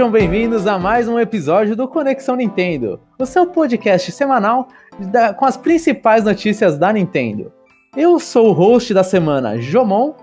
[0.00, 4.68] Sejam bem-vindos a mais um episódio do Conexão Nintendo, o seu podcast semanal
[4.98, 7.52] da, com as principais notícias da Nintendo.
[7.94, 10.14] Eu sou o host da semana, Jomon,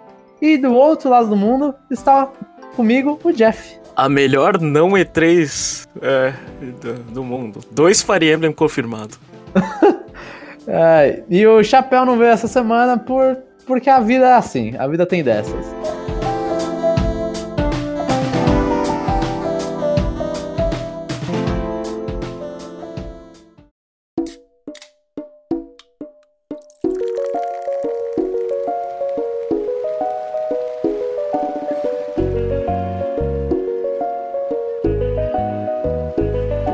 [0.41, 2.27] e do outro lado do mundo está
[2.75, 3.79] comigo o Jeff.
[3.95, 6.33] A melhor não E3 é,
[6.81, 7.59] do, do, mundo.
[7.69, 9.15] Dois Fire Emblem confirmado.
[10.65, 14.87] é, e o Chapéu não veio essa semana por, porque a vida é assim, a
[14.87, 15.67] vida tem dessas.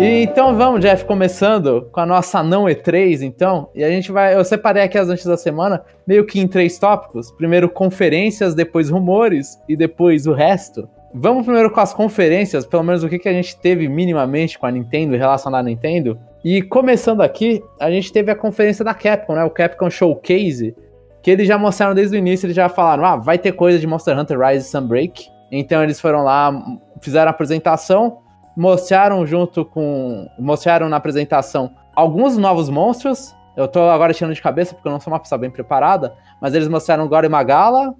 [0.03, 3.69] E, então vamos, Jeff, começando com a nossa não E3, então.
[3.73, 4.35] E a gente vai.
[4.35, 7.31] Eu separei aqui as notícias da semana, meio que em três tópicos.
[7.31, 10.89] Primeiro conferências, depois rumores e depois o resto.
[11.13, 14.65] Vamos primeiro com as conferências, pelo menos o que, que a gente teve minimamente com
[14.65, 16.19] a Nintendo, relacionado à Nintendo.
[16.43, 19.45] E começando aqui, a gente teve a conferência da Capcom, né?
[19.45, 20.75] O Capcom Showcase,
[21.21, 23.87] que eles já mostraram desde o início, eles já falaram, ah, vai ter coisa de
[23.87, 25.27] Monster Hunter Rise Sunbreak.
[25.49, 26.51] Então eles foram lá,
[26.99, 28.17] fizeram a apresentação,
[28.55, 30.27] mostraram junto com.
[30.39, 33.35] Mostraram na apresentação alguns novos monstros.
[33.55, 36.55] Eu tô agora tirando de cabeça porque eu não sou uma pessoa bem preparada, mas
[36.55, 37.93] eles mostraram Gore Magala,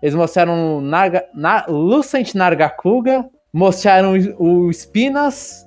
[0.00, 5.66] eles mostraram Narga, Na, Lucent Nargacuga, mostraram o, o Spinas,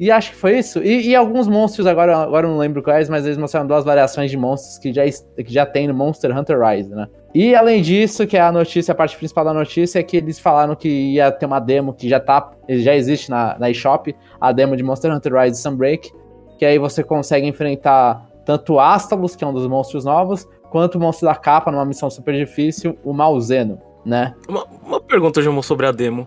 [0.00, 0.82] e acho que foi isso.
[0.82, 4.30] E, e, alguns monstros, agora, agora eu não lembro quais, mas eles mostraram duas variações
[4.30, 7.06] de monstros que já, que já tem no Monster Hunter Rise, né?
[7.34, 10.38] E além disso, que é a notícia, a parte principal da notícia é que eles
[10.38, 14.50] falaram que ia ter uma demo que já tá, já existe na, na eShop, a
[14.50, 16.12] demo de Monster Hunter Rise Sunbreak,
[16.58, 20.96] que aí você consegue enfrentar tanto o Astalos, que é um dos monstros novos, quanto
[20.96, 24.34] o monstro da capa, numa missão super difícil, o Malzeno, né?
[24.48, 26.26] Uma, uma pergunta, Jamon, sobre a demo.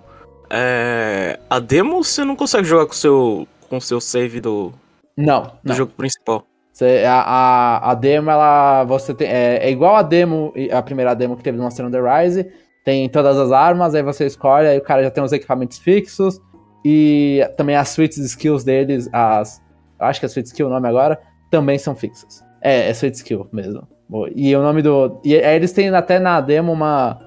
[0.49, 4.71] É, a demo você não consegue jogar com seu, com seu save do,
[5.17, 5.75] não, do não.
[5.75, 6.45] jogo principal.
[6.73, 8.83] Você, a, a, a, demo, ela.
[8.85, 12.03] Você tem, é, é, igual a demo, a primeira demo que teve no Monster Hunter
[12.03, 12.51] Rise.
[12.83, 16.41] Tem todas as armas, aí você escolhe, aí o cara já tem os equipamentos fixos.
[16.83, 19.61] E também as suites skills deles, as.
[19.99, 22.43] Acho que é Sweet Skill o nome agora, também são fixas.
[22.59, 23.87] É, é Sweet Skill mesmo.
[24.35, 25.21] E o nome do.
[25.23, 27.19] E aí eles têm até na demo uma,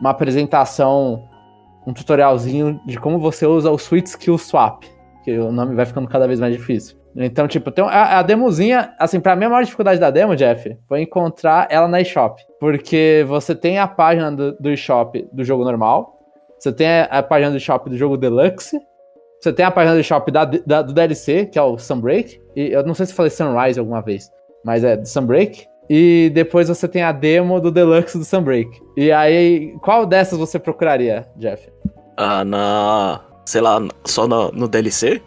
[0.00, 1.28] uma apresentação,
[1.84, 4.84] um tutorialzinho de como você usa o Sweet Skill Swap.
[5.24, 7.01] Que o nome vai ficando cada vez mais difícil.
[7.14, 10.76] Então, tipo, tem a, a demozinha, assim, pra mim a maior dificuldade da demo, Jeff,
[10.88, 12.40] foi encontrar ela na eShop.
[12.58, 16.18] Porque você tem a página do, do eShop do jogo normal,
[16.58, 18.78] você tem a, a, página do eShop do jogo Deluxe,
[19.40, 22.72] você tem a página do eShop da, da, do DLC, que é o Sunbreak, e
[22.72, 24.30] eu não sei se falei Sunrise alguma vez,
[24.64, 25.66] mas é do Sunbreak.
[25.90, 28.70] E depois você tem a demo do Deluxe do Sunbreak.
[28.96, 31.68] E aí, qual dessas você procuraria, Jeff?
[32.16, 33.20] Ah, na.
[33.44, 35.20] sei lá, só no, no DLC?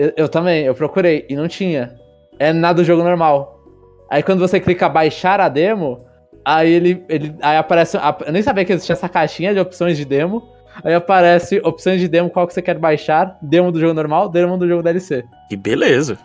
[0.00, 1.94] Eu, eu, também, eu procurei e não tinha.
[2.38, 3.60] É nada do jogo normal.
[4.08, 6.06] Aí quando você clica baixar a demo,
[6.42, 7.98] aí ele, ele aí aparece.
[8.26, 10.42] Eu nem sabia que existia essa caixinha de opções de demo.
[10.82, 14.56] Aí aparece opções de demo, qual que você quer baixar, demo do jogo normal, demo
[14.56, 15.22] do jogo DLC.
[15.50, 16.16] Que beleza.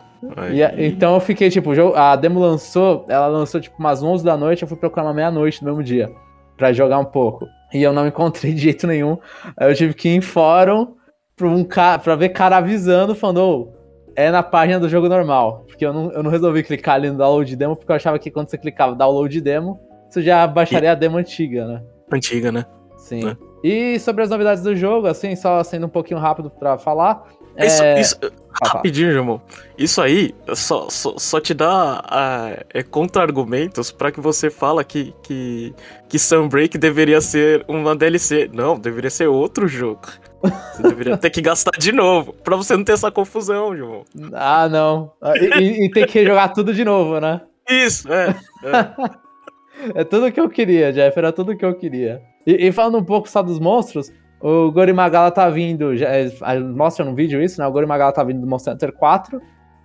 [0.53, 4.62] E, então eu fiquei, tipo, a demo lançou, ela lançou tipo umas 11 da noite,
[4.62, 6.09] eu fui procurar uma meia-noite no mesmo dia,
[6.56, 7.46] pra jogar um pouco.
[7.74, 9.18] E eu não encontrei de jeito nenhum.
[9.58, 10.94] Aí eu tive que ir em fórum
[11.35, 13.73] pra, um pra ver cara avisando, falando, oh,
[14.16, 15.66] é na página do jogo normal.
[15.68, 18.31] Porque eu não, eu não resolvi clicar ali no download demo, porque eu achava que
[18.31, 19.79] quando você clicava download demo,
[20.09, 20.91] você já baixaria e...
[20.91, 21.84] a demo antiga, né?
[22.12, 22.66] Antiga, né?
[22.97, 23.29] Sim.
[23.29, 23.38] É.
[23.63, 27.25] E sobre as novidades do jogo, assim, só sendo um pouquinho rápido pra falar.
[27.57, 28.00] Isso, é...
[28.00, 28.19] isso
[28.63, 29.40] rapidinho, Jamon.
[29.78, 35.73] Isso aí só, só, só te dá é, contra-argumentos para que você fala que, que,
[36.07, 38.50] que Sunbreak deveria ser uma DLC.
[38.53, 40.07] Não, deveria ser outro jogo.
[40.47, 44.03] Você deveria ter que gastar de novo, pra você não ter essa confusão, João.
[44.33, 45.11] Ah, não.
[45.59, 47.41] E, e ter que jogar tudo de novo, né?
[47.70, 48.35] Isso, é.
[48.64, 52.22] É, é tudo que eu queria, Jeff, era tudo que eu queria.
[52.46, 56.29] E, e falando um pouco só dos monstros, o Gorimagala tá vindo, já, é,
[56.59, 57.67] mostra no vídeo isso, né?
[57.67, 59.41] O Gorimagala tá vindo do Monster Hunter 4,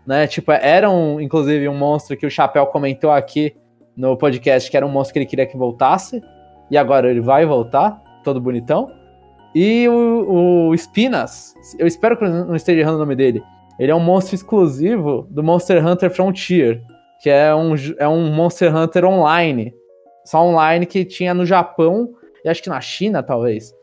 [0.06, 0.26] né?
[0.26, 3.55] Tipo, era um, inclusive um monstro que o Chapéu comentou aqui
[3.96, 6.23] no podcast que era um monstro que ele queria que voltasse.
[6.70, 8.90] E agora ele vai voltar, todo bonitão.
[9.55, 13.43] E o, o Spinas, eu espero que eu não esteja errando o nome dele.
[13.79, 16.82] Ele é um monstro exclusivo do Monster Hunter Frontier,
[17.20, 19.75] que é um, é um Monster Hunter online.
[20.25, 22.11] Só online que tinha no Japão
[22.44, 23.75] e acho que na China, talvez.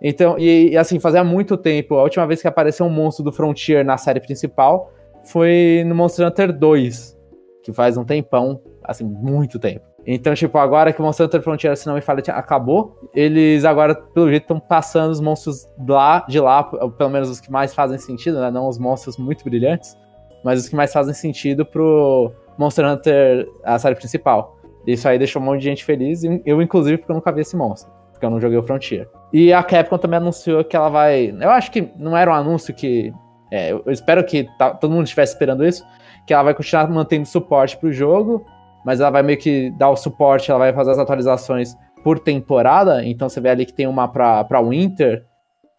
[0.00, 1.94] Então, e, e, assim, fazia muito tempo.
[1.94, 4.92] A última vez que apareceu um monstro do Frontier na série principal
[5.24, 7.18] foi no Monster Hunter 2,
[7.62, 9.95] que faz um tempão, assim, muito tempo.
[10.06, 13.92] Então, tipo, agora que o Monster Hunter Frontier, se não me falha, acabou, eles agora,
[13.92, 17.98] pelo jeito, estão passando os monstros lá, de lá, pelo menos os que mais fazem
[17.98, 18.48] sentido, né?
[18.48, 19.98] Não os monstros muito brilhantes,
[20.44, 24.56] mas os que mais fazem sentido pro Monster Hunter, a série principal.
[24.86, 27.56] Isso aí deixou um monte de gente feliz, eu inclusive, porque eu nunca vi esse
[27.56, 29.08] monstro, porque eu não joguei o Frontier.
[29.32, 31.36] E a Capcom também anunciou que ela vai.
[31.40, 33.12] Eu acho que não era um anúncio que.
[33.50, 35.84] É, eu espero que tá, todo mundo estivesse esperando isso,
[36.24, 38.44] que ela vai continuar mantendo suporte pro jogo
[38.86, 41.74] mas ela vai meio que dar o suporte, ela vai fazer as atualizações
[42.04, 43.04] por temporada.
[43.04, 45.26] Então você vê ali que tem uma pra, pra Winter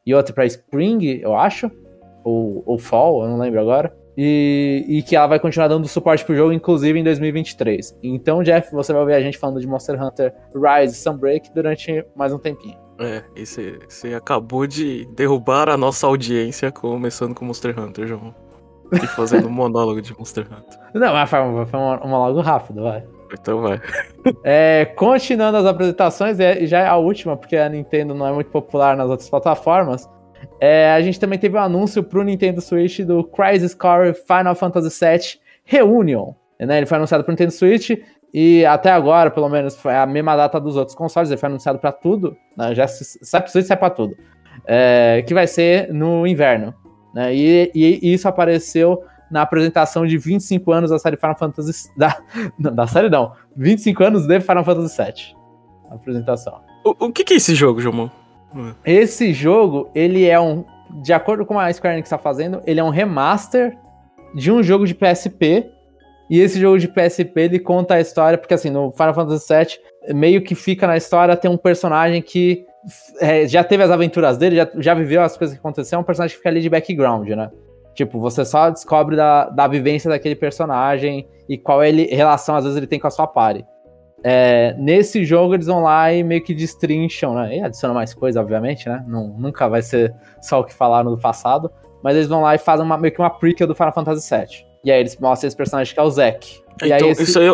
[0.06, 1.72] e outra pra Spring, eu acho.
[2.26, 3.96] Ou, ou Fall, eu não lembro agora.
[4.18, 7.98] E, e, que ela vai continuar dando suporte pro jogo, inclusive em 2023.
[8.04, 12.34] Então, Jeff, você vai ver a gente falando de Monster Hunter Rise Sunbreak durante mais
[12.34, 12.76] um tempinho.
[13.00, 18.47] É, e você acabou de derrubar a nossa audiência começando com Monster Hunter, João.
[18.92, 20.80] E fazendo um monólogo de Monster Hunter.
[20.94, 23.04] Não, mas foi, foi um monólogo rápido, vai.
[23.34, 23.82] Então vai.
[24.44, 28.50] É, continuando as apresentações, e já é a última, porque a Nintendo não é muito
[28.50, 30.10] popular nas outras plataformas.
[30.60, 35.06] É, a gente também teve um anúncio pro Nintendo Switch do Crisis Core Final Fantasy
[35.06, 36.34] VII Reunion.
[36.60, 36.78] Né?
[36.78, 37.92] Ele foi anunciado pro Nintendo Switch
[38.34, 41.30] e até agora, pelo menos, foi a mesma data dos outros consoles.
[41.30, 42.36] Ele foi anunciado para tudo.
[42.56, 42.74] Né?
[42.74, 44.16] Já sai pro Switch, sai pra tudo.
[44.66, 46.74] É, que vai ser no inverno.
[47.14, 47.36] Né?
[47.36, 51.90] E, e, isso apareceu na apresentação de 25 anos da série Final Fantasy.
[51.96, 52.18] Da,
[52.58, 55.38] da série não, 25 anos de Final Fantasy VII.
[55.90, 56.62] A apresentação.
[56.84, 58.10] O, o que, que é esse jogo, Jomon?
[58.86, 60.66] Esse jogo, ele é um.
[61.02, 63.78] De acordo com a Square Enix está fazendo, ele é um remaster
[64.34, 65.70] de um jogo de PSP.
[66.30, 70.14] E esse jogo de PSP ele conta a história, porque assim, no Final Fantasy VII,
[70.14, 72.66] meio que fica na história, tem um personagem que
[73.20, 76.06] é, já teve as aventuras dele, já, já viveu as coisas que aconteceram, é um
[76.06, 77.52] personagem que fica ali de background, né?
[77.94, 82.78] Tipo, você só descobre da, da vivência daquele personagem e qual ele, relação às vezes
[82.78, 83.66] ele tem com a sua party.
[84.24, 87.58] É, nesse jogo eles vão lá e meio que destrincham, né?
[87.58, 89.04] E adicionam mais coisa, obviamente, né?
[89.08, 91.72] Não, nunca vai ser só o que falaram do passado.
[92.04, 94.66] Mas eles vão lá e fazem uma, meio que uma prequel do Final Fantasy VII.
[94.84, 96.62] E aí eles mostram esse personagem que é o Zack.
[96.82, 97.24] Então, esse...
[97.24, 97.48] isso aí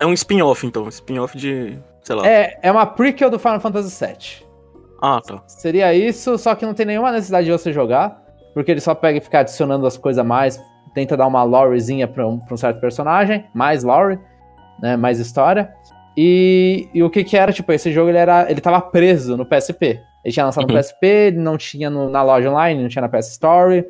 [0.00, 0.86] é um spin-off, então.
[0.88, 1.78] Spin-off de.
[2.02, 2.28] sei lá.
[2.28, 4.47] É, é uma prequel do Final Fantasy VII.
[5.00, 5.42] Ah, tá.
[5.46, 8.22] Seria isso, só que não tem nenhuma necessidade de você jogar,
[8.54, 10.60] porque ele só pega e fica adicionando as coisas mais,
[10.94, 14.18] tenta dar uma lorezinha pra um, pra um certo personagem, mais lore,
[14.80, 15.72] né, mais história.
[16.16, 19.46] E, e, o que que era, tipo, esse jogo ele, era, ele tava preso no
[19.46, 20.00] PSP.
[20.24, 20.74] Ele tinha lançado uhum.
[20.74, 23.86] no PSP, ele não tinha no, na loja online, não tinha na PS Store.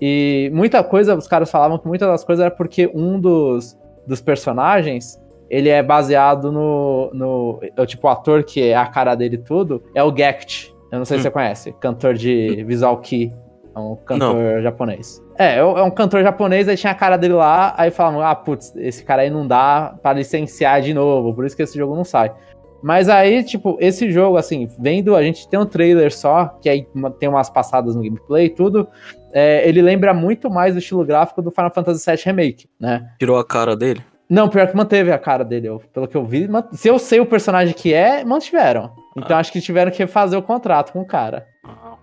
[0.00, 4.20] E muita coisa, os caras falavam que muitas das coisas era porque um dos, dos
[4.20, 7.60] personagens ele é baseado no, no.
[7.62, 10.74] É tipo, o ator que é a cara dele tudo é o Gect.
[10.90, 11.20] Eu não sei hum.
[11.20, 11.72] se você conhece.
[11.80, 13.32] Cantor de Visual Key.
[13.74, 14.62] É um cantor não.
[14.62, 15.20] japonês.
[15.36, 18.72] É, é um cantor japonês, aí tinha a cara dele lá, aí falavam, ah, putz,
[18.76, 22.04] esse cara aí não dá para licenciar de novo, por isso que esse jogo não
[22.04, 22.32] sai.
[22.80, 26.86] Mas aí, tipo, esse jogo, assim, vendo, a gente tem um trailer só, que aí
[27.18, 28.86] tem umas passadas no gameplay e tudo,
[29.32, 33.10] é, ele lembra muito mais do estilo gráfico do Final Fantasy VII Remake, né?
[33.18, 34.02] Tirou a cara dele?
[34.28, 35.68] Não, pior que manteve a cara dele.
[35.68, 38.92] Eu, pelo que eu vi, se eu sei o personagem que é, mantiveram.
[39.16, 39.40] Então ah.
[39.40, 41.46] acho que tiveram que fazer o contrato com o cara.
[41.64, 41.96] Ah.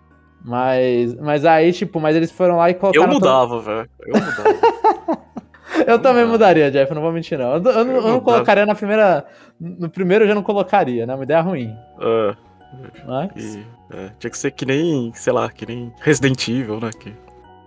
[0.43, 3.05] Mas, mas aí, tipo, mas eles foram lá e colocaram.
[3.05, 3.61] Eu mudava, todo...
[3.61, 3.89] velho.
[3.99, 5.21] Eu mudava.
[5.87, 7.55] eu, também mudaria, Jeff, não vou mentir, não.
[7.55, 9.25] Eu, eu, eu, eu não colocaria na primeira.
[9.59, 11.13] No primeiro eu já não colocaria, né?
[11.13, 11.75] Uma ideia ruim.
[11.99, 12.35] É.
[13.05, 13.55] Mas...
[13.55, 16.89] E, é, tinha que ser que nem, sei lá, que nem Resident Evil, né?
[16.97, 17.13] Que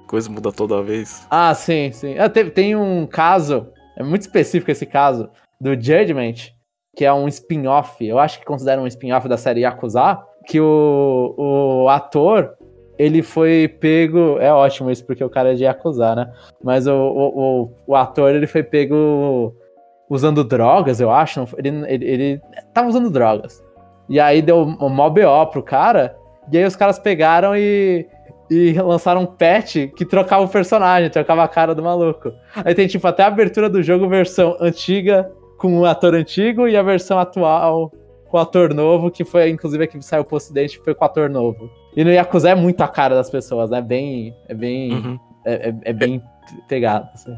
[0.07, 1.27] coisa muda toda vez.
[1.31, 2.17] Ah, sim, sim.
[2.19, 6.53] Ah, tem um caso é muito específico esse caso do Judgment,
[6.97, 11.35] que é um spin-off, eu acho que considera um spin-off da série Yakuza, que o,
[11.37, 12.55] o ator,
[12.99, 14.39] ele foi pego.
[14.39, 16.33] É ótimo isso, porque o cara é de Yakuza, né?
[16.63, 19.55] Mas o, o, o, o ator, ele foi pego
[20.09, 21.47] usando drogas, eu acho.
[21.59, 22.41] Ele, ele, ele
[22.73, 23.63] tava usando drogas.
[24.09, 26.17] E aí deu um mó BO pro cara.
[26.53, 28.07] E aí os caras pegaram e
[28.51, 32.33] e lançaram um patch que trocava o personagem, trocava a cara do maluco.
[32.57, 36.77] Aí tem tipo até a abertura do jogo versão antiga com o ator antigo e
[36.77, 37.93] a versão atual
[38.29, 41.07] com o ator novo, que foi inclusive a que saiu pro ocidente, foi com o
[41.07, 41.71] ator novo.
[41.97, 43.81] E no Yakuza é muito a cara das pessoas, né?
[43.81, 45.21] Bem, é bem, uhum.
[45.45, 46.21] é, é, é, bem
[46.69, 47.09] pegado.
[47.15, 47.33] Assim.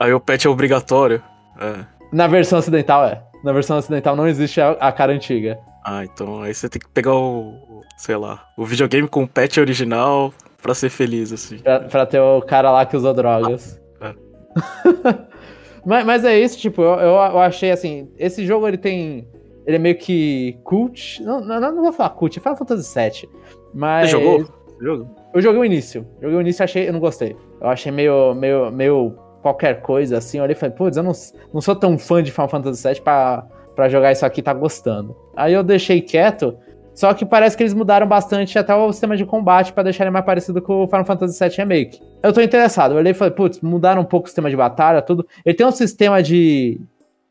[0.00, 1.22] Aí o patch é obrigatório.
[1.60, 1.84] É.
[2.12, 3.22] Na versão ocidental é.
[3.44, 5.58] Na versão ocidental não existe a, a cara antiga.
[5.84, 9.58] Ah, então aí você tem que pegar o, sei lá, o videogame com o patch
[9.58, 11.58] original pra ser feliz, assim.
[11.58, 13.80] Pra, pra ter o cara lá que usou drogas.
[14.00, 15.14] Ah, é.
[15.84, 19.28] mas, mas é isso, tipo, eu, eu achei assim, esse jogo ele tem.
[19.66, 21.22] Ele é meio que cult.
[21.22, 23.28] Não, não, não vou falar cult, é Final Fantasy VII.
[23.74, 24.10] Mas.
[24.10, 24.62] Você jogou?
[24.80, 25.16] Jogo?
[25.34, 26.06] Eu joguei o início.
[26.20, 26.88] Joguei o início e achei.
[26.88, 27.36] Eu não gostei.
[27.60, 30.38] Eu achei meio, meio, meio qualquer coisa assim.
[30.38, 31.12] Eu olhei e falei, putz, eu não,
[31.52, 35.16] não sou tão fã de Final Fantasy VII pra para jogar isso aqui, tá gostando.
[35.36, 36.56] Aí eu deixei quieto,
[36.94, 40.10] só que parece que eles mudaram bastante até o sistema de combate para deixar ele
[40.10, 42.00] mais parecido com o Final Fantasy VII Remake.
[42.22, 45.00] Eu tô interessado, eu olhei e falei, putz, mudaram um pouco o sistema de batalha,
[45.00, 45.26] tudo.
[45.44, 46.80] Ele tem um sistema de.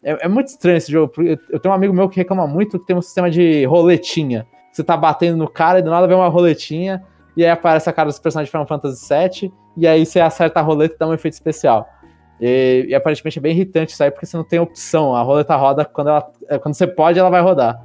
[0.03, 1.13] É, é muito estranho esse jogo.
[1.50, 4.48] Eu tenho um amigo meu que reclama muito que tem um sistema de roletinha.
[4.72, 7.03] Você tá batendo no cara e do nada vem uma roletinha,
[7.38, 10.60] e aí aparece a cara dos personagens de Final Fantasy VII, e aí você acerta
[10.60, 11.88] a roleta e dá um efeito especial.
[12.39, 15.13] E, e, aparentemente é bem irritante isso aí, porque você não tem opção.
[15.13, 17.80] A roleta roda quando, ela, é, quando você pode, ela vai rodar.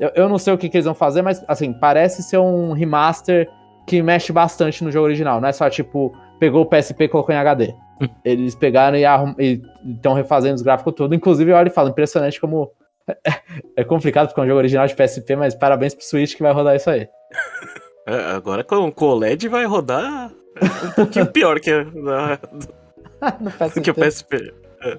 [0.00, 2.72] Eu, eu não sei o que, que, eles vão fazer, mas assim, parece ser um
[2.72, 3.48] remaster
[3.86, 5.40] que mexe bastante no jogo original.
[5.40, 7.74] Não é só tipo, pegou o PSP e colocou em HD.
[8.00, 8.08] Hum.
[8.24, 8.96] Eles pegaram
[9.38, 11.14] e estão refazendo os gráficos tudo.
[11.14, 12.72] Inclusive, olha e fala, impressionante como.
[13.76, 16.52] é complicado porque é um jogo original de PSP, mas parabéns pro Switch que vai
[16.52, 17.08] rodar isso aí.
[18.04, 21.84] É, agora com o OLED vai rodar um pouquinho pior que a,
[23.40, 23.80] no PSP.
[23.80, 24.54] que o PSP.
[24.82, 24.98] É.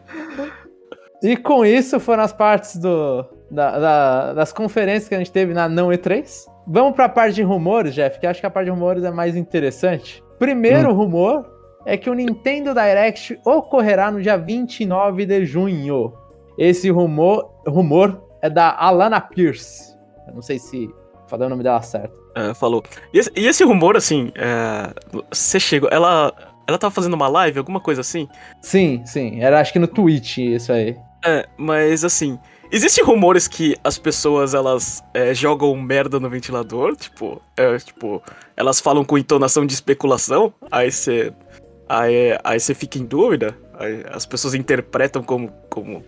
[1.21, 5.53] E com isso foram as partes do, da, da, das conferências que a gente teve
[5.53, 6.45] na Não E3.
[6.65, 9.11] Vamos para a parte de rumores, Jeff, que acho que a parte de rumores é
[9.11, 10.23] mais interessante.
[10.39, 10.93] Primeiro hum.
[10.93, 11.45] rumor
[11.85, 16.13] é que o Nintendo Direct ocorrerá no dia 29 de junho.
[16.57, 19.95] Esse rumor, rumor é da Alana Pierce.
[20.27, 20.89] Eu não sei se
[21.27, 22.19] falei o nome dela certo.
[22.35, 22.83] É, falou.
[23.13, 24.93] E esse, e esse rumor, assim, é,
[25.29, 25.89] você chegou.
[25.91, 26.33] Ela
[26.65, 28.27] ela tava fazendo uma live, alguma coisa assim?
[28.61, 29.41] Sim, sim.
[29.41, 30.97] Era acho que no Twitch isso aí.
[31.25, 32.39] É, mas assim.
[32.73, 38.19] Existem rumores que as pessoas elas é, jogam merda no ventilador, tipo, é, tipo,
[38.57, 41.31] elas falam com entonação de especulação, aí você
[41.87, 46.03] aí, aí você fica em dúvida, aí as pessoas interpretam como, como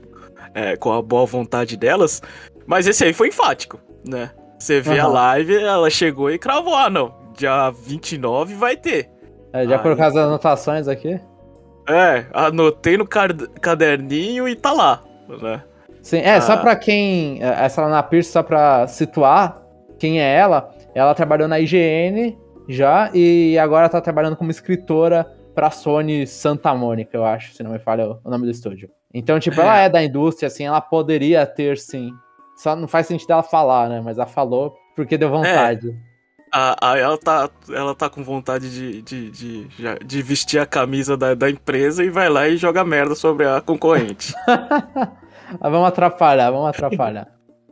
[0.55, 2.24] é, com a boa vontade delas,
[2.65, 4.31] mas esse aí foi enfático, né?
[4.57, 5.05] Você vê uhum.
[5.05, 9.07] a live, ela chegou e cravou, ah não, dia 29 vai ter.
[9.53, 11.22] É, já colocar as anotações aqui?
[11.88, 15.62] É, anotei no caderninho e tá lá, né?
[16.05, 16.41] Sim, é, ah.
[16.41, 17.41] só pra quem.
[17.41, 19.59] É, essa Lana Pierce, só pra situar
[19.97, 22.38] quem é ela, ela trabalhou na IGN
[22.69, 27.71] já e agora tá trabalhando como escritora pra Sony Santa Mônica, eu acho, se não
[27.71, 28.88] me falha o nome do estúdio.
[29.12, 32.12] Então, tipo, ela é da indústria, assim, ela poderia ter sim.
[32.55, 34.00] Só não faz sentido ela falar, né?
[34.00, 35.89] Mas ela falou porque deu vontade.
[35.89, 36.15] É.
[36.51, 39.67] A, a, ela, tá, ela tá com vontade de, de, de,
[40.05, 43.59] de vestir a camisa da, da empresa e vai lá e joga merda sobre a
[43.59, 44.33] concorrente.
[45.59, 47.27] Ah, vamos atrapalhar, vamos atrapalhar.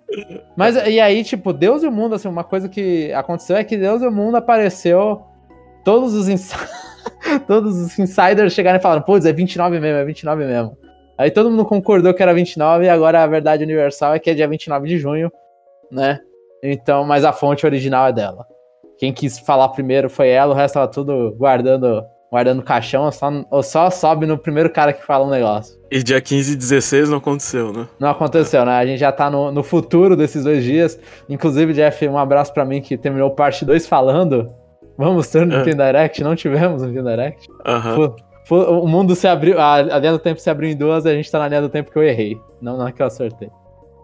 [0.55, 3.77] Mas e aí, tipo, Deus e o mundo, assim, uma coisa que aconteceu é que
[3.77, 5.23] Deus e o mundo apareceu.
[5.83, 6.53] Todos os, ins...
[7.47, 10.77] todos os insiders chegaram e falaram: putz, é 29 mesmo, é 29 mesmo.
[11.17, 14.33] Aí todo mundo concordou que era 29 e agora a verdade universal é que é
[14.33, 15.31] dia 29 de junho,
[15.91, 16.19] né?
[16.63, 18.47] Então, mas a fonte original é dela.
[18.97, 22.03] Quem quis falar primeiro foi ela, o resto tava tudo guardando
[22.33, 23.29] guardando caixão, ou só,
[23.61, 25.79] só sobe no primeiro cara que fala um negócio.
[25.91, 27.87] E dia 15 e 16 não aconteceu, né?
[27.99, 28.71] Não aconteceu, né?
[28.71, 30.99] A gente já tá no, no futuro desses dois dias.
[31.29, 34.51] Inclusive, Jeff, um abraço para mim que terminou parte 2 falando.
[34.97, 35.57] Vamos ter no é.
[35.59, 37.47] Nintendo Direct, não tivemos no Nintendo Direct.
[37.67, 38.81] Uhum.
[38.81, 41.29] O mundo se abriu, a, a linha do tempo se abriu em duas, a gente
[41.29, 42.35] tá na linha do tempo que eu errei.
[42.59, 43.51] Não na que eu acertei.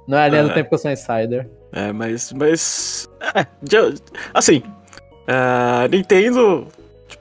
[0.07, 0.43] Não é a linha é.
[0.43, 1.49] do tempo que eu sou insider.
[1.73, 2.31] É, mas.
[2.33, 3.09] Mas.
[3.35, 3.45] É,
[4.35, 4.61] assim,
[5.27, 6.67] a Nintendo,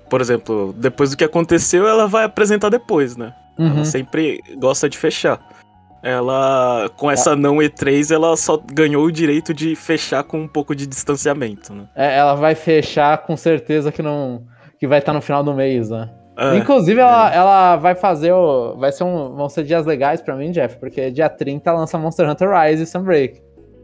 [0.08, 3.34] por exemplo, depois do que aconteceu, ela vai apresentar depois, né?
[3.58, 3.76] Uhum.
[3.76, 5.40] Ela sempre gosta de fechar.
[6.02, 10.74] Ela, com essa não E3, ela só ganhou o direito de fechar com um pouco
[10.74, 11.88] de distanciamento, né?
[11.96, 14.44] É, ela vai fechar com certeza que não
[14.78, 16.08] que vai estar no final do mês, né?
[16.36, 17.36] É, Inclusive, ela, é.
[17.36, 18.76] ela vai fazer o.
[18.76, 19.34] Vai ser um.
[19.34, 22.86] Vão ser dias legais pra mim, Jeff, porque dia 30 lança Monster Hunter Rise e
[22.86, 23.42] Sunbreak.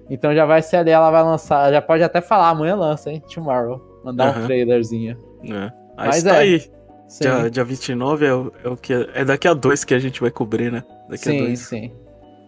[0.08, 1.72] Então já vai ser ali, ela vai lançar.
[1.72, 3.20] Já pode até falar, amanhã lança, hein?
[3.32, 3.80] Tomorrow.
[4.04, 4.44] Mandar uhum.
[4.44, 5.18] um trailerzinho.
[5.50, 5.83] É.
[5.96, 6.38] Mas tá é.
[6.38, 6.74] aí.
[7.20, 8.92] Dia, dia 29 é o, é o que.
[9.14, 10.82] É daqui a dois que a gente vai cobrir, né?
[11.08, 11.60] Daqui sim, a dois.
[11.60, 11.92] Sim,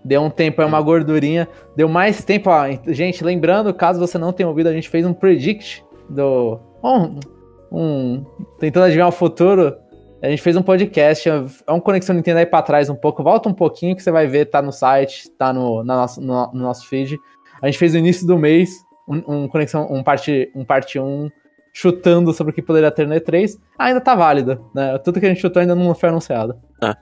[0.04, 1.48] Deu um tempo, é uma gordurinha.
[1.76, 2.64] Deu mais tempo, ó.
[2.86, 6.60] Gente, lembrando, caso você não tenha ouvido, a gente fez um predict do.
[6.82, 7.20] Um,
[7.70, 8.24] um
[8.58, 9.76] tentando adivinhar o futuro.
[10.22, 13.22] A gente fez um podcast, é um Conexão Nintendo aí pra trás um pouco.
[13.22, 16.52] Volta um pouquinho que você vai ver, tá no site, tá no, na nosso, no,
[16.52, 17.18] no nosso feed.
[17.60, 18.70] A gente fez no início do mês
[19.06, 21.30] um, um Conexão, um parte, um parte 1
[21.76, 24.96] chutando sobre o que poderia ter no E3, ainda tá válido, né?
[24.96, 26.56] Tudo que a gente chutou ainda não foi anunciado.
[26.82, 26.96] Ah.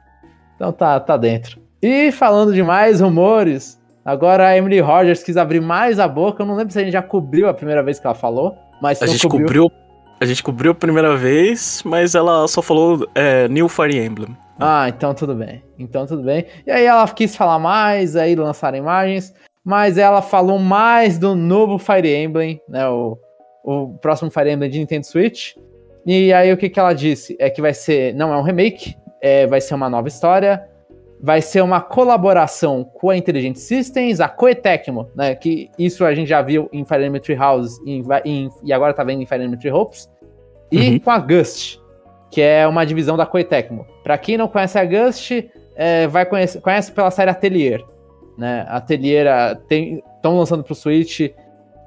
[0.57, 1.61] Então tá, tá dentro.
[1.81, 6.43] E falando de mais rumores, agora a Emily Rogers quis abrir mais a boca.
[6.43, 9.01] Eu não lembro se a gente já cobriu a primeira vez que ela falou, mas
[9.01, 9.47] a gente cobriu.
[9.47, 9.73] cobriu.
[10.21, 14.37] A gente cobriu a primeira vez, mas ela só falou é, New Fire Emblem.
[14.59, 15.63] Ah, então tudo bem.
[15.79, 16.47] Então tudo bem.
[16.67, 19.33] E aí ela quis falar mais, aí lançaram imagens,
[19.65, 22.89] mas ela falou mais do novo Fire Emblem, né?
[22.89, 23.17] O
[23.65, 25.57] o próximo Fire Emblem de Nintendo Switch.
[26.07, 27.35] E aí o que, que ela disse?
[27.41, 28.15] É que vai ser.
[28.15, 30.69] Não é um remake, é, vai ser uma nova história.
[31.25, 35.35] vai ser uma colaboração com a Intelligent Systems, a Koei Tecmo, né?
[35.35, 37.81] Que isso a gente já viu em Fire Emblem Three Houses
[38.63, 40.11] e agora tá vendo em Fire Emblem Three Hopes.
[40.71, 40.99] E uhum.
[40.99, 41.79] com a Gust,
[42.31, 43.87] que é uma divisão da Koei Tecmo.
[44.03, 45.31] Pra quem não conhece a Gust,
[45.75, 47.83] é, vai conhece, conhece pela série Atelier.
[48.37, 48.67] Né?
[48.69, 49.27] Atelier
[50.17, 51.31] estão lançando pro Switch.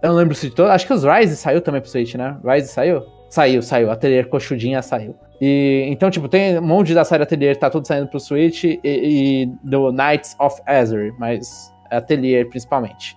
[0.02, 0.70] Eu não lembro se de todo.
[0.70, 2.38] Acho que os Rise saiu também pro Switch, né?
[2.44, 3.04] Rise saiu?
[3.30, 3.92] Saiu, saiu.
[3.92, 5.16] Atelier Coxudinha saiu.
[5.42, 8.80] E, então, tipo, tem um monte da série Atelier tá tudo saindo pro Switch e,
[8.84, 13.16] e do Knights of Azure, mas Atelier principalmente.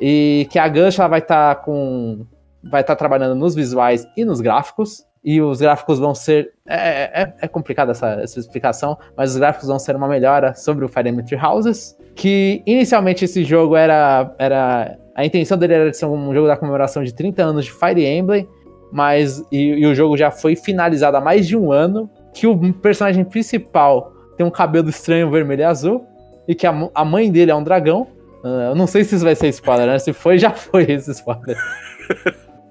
[0.00, 2.26] E que a ela vai estar tá com.
[2.62, 5.06] Vai estar tá trabalhando nos visuais e nos gráficos.
[5.24, 6.52] E os gráficos vão ser.
[6.66, 10.84] É, é, é complicada essa, essa explicação, mas os gráficos vão ser uma melhora sobre
[10.84, 11.96] o Fire Emblem Houses.
[12.18, 14.98] Que inicialmente esse jogo era, era.
[15.14, 18.48] A intenção dele era ser um jogo da comemoração de 30 anos de Fire Emblem
[18.90, 22.72] mas e, e, o jogo já foi finalizado há mais de um ano, que o
[22.74, 26.06] personagem principal tem um cabelo estranho vermelho e azul,
[26.46, 28.08] e que a, a mãe dele é um dragão.
[28.42, 29.98] Uh, eu não sei se isso vai ser spoiler, né?
[29.98, 31.56] Se foi, já foi esse spoiler.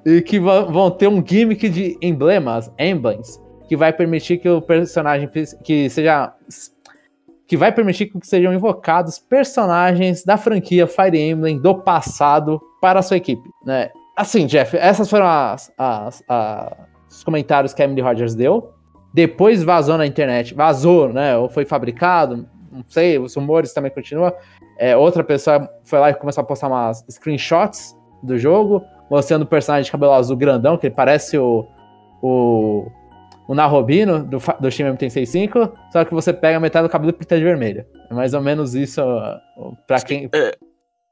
[0.06, 5.30] e que vão ter um gimmick de emblemas, emblems, que vai permitir que o personagem
[5.64, 6.34] que seja
[7.48, 13.02] que vai permitir que sejam invocados personagens da franquia Fire Emblem do passado para a
[13.02, 13.90] sua equipe, né?
[14.16, 16.74] Assim, Jeff, essas foram as, as, as,
[17.10, 18.74] os comentários que a Emily Rogers deu.
[19.14, 20.54] Depois vazou na internet.
[20.54, 21.38] Vazou, né?
[21.38, 22.48] Ou foi fabricado.
[22.72, 24.34] Não sei, os rumores também continuam.
[24.78, 29.46] É, outra pessoa foi lá e começou a postar umas screenshots do jogo, mostrando o
[29.46, 31.66] personagem de cabelo azul grandão, que ele parece o.
[32.22, 32.88] o
[33.48, 37.38] o Narrobino do, do Shin MT65, só que você pega metade do cabelo e pinta
[37.38, 37.86] de vermelho.
[38.10, 39.02] É mais ou menos isso
[39.88, 40.30] para quem.
[40.34, 40.56] É,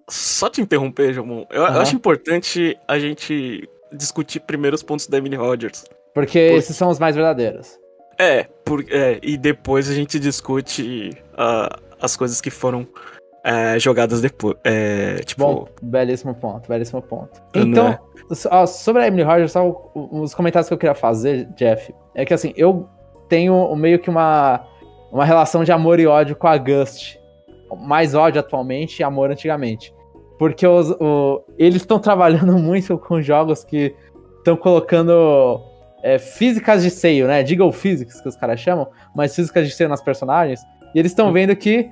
[0.10, 1.46] só te interromper, Jamon.
[1.50, 1.68] Eu, uhum.
[1.68, 5.86] eu, acho importante a gente discutir primeiro os pontos da Emily Rogers.
[6.14, 6.58] Porque por...
[6.58, 7.80] esses são os mais verdadeiros.
[8.18, 12.88] É, por, é, e depois a gente discute uh, as coisas que foram
[13.46, 14.56] é, jogadas depois.
[14.64, 15.44] É, tipo...
[15.44, 17.40] Bom, belíssimo ponto, belíssimo ponto.
[17.54, 18.00] Então, é?
[18.50, 22.34] ó, sobre a Emily Rogers, só os comentários que eu queria fazer, Jeff, é que
[22.34, 22.90] assim, eu
[23.30, 24.66] tenho meio que uma,
[25.12, 27.20] uma relação de amor e ódio com a Gust.
[27.86, 29.94] Mais ódio atualmente e amor antigamente.
[30.40, 33.94] Porque os, o, eles estão trabalhando muito com jogos que
[34.40, 35.62] estão colocando
[36.02, 37.44] é, físicas de seio, né?
[37.44, 40.62] Diga o physics que os caras chamam, mas físicas de seio nas personagens.
[40.96, 41.92] E eles estão vendo que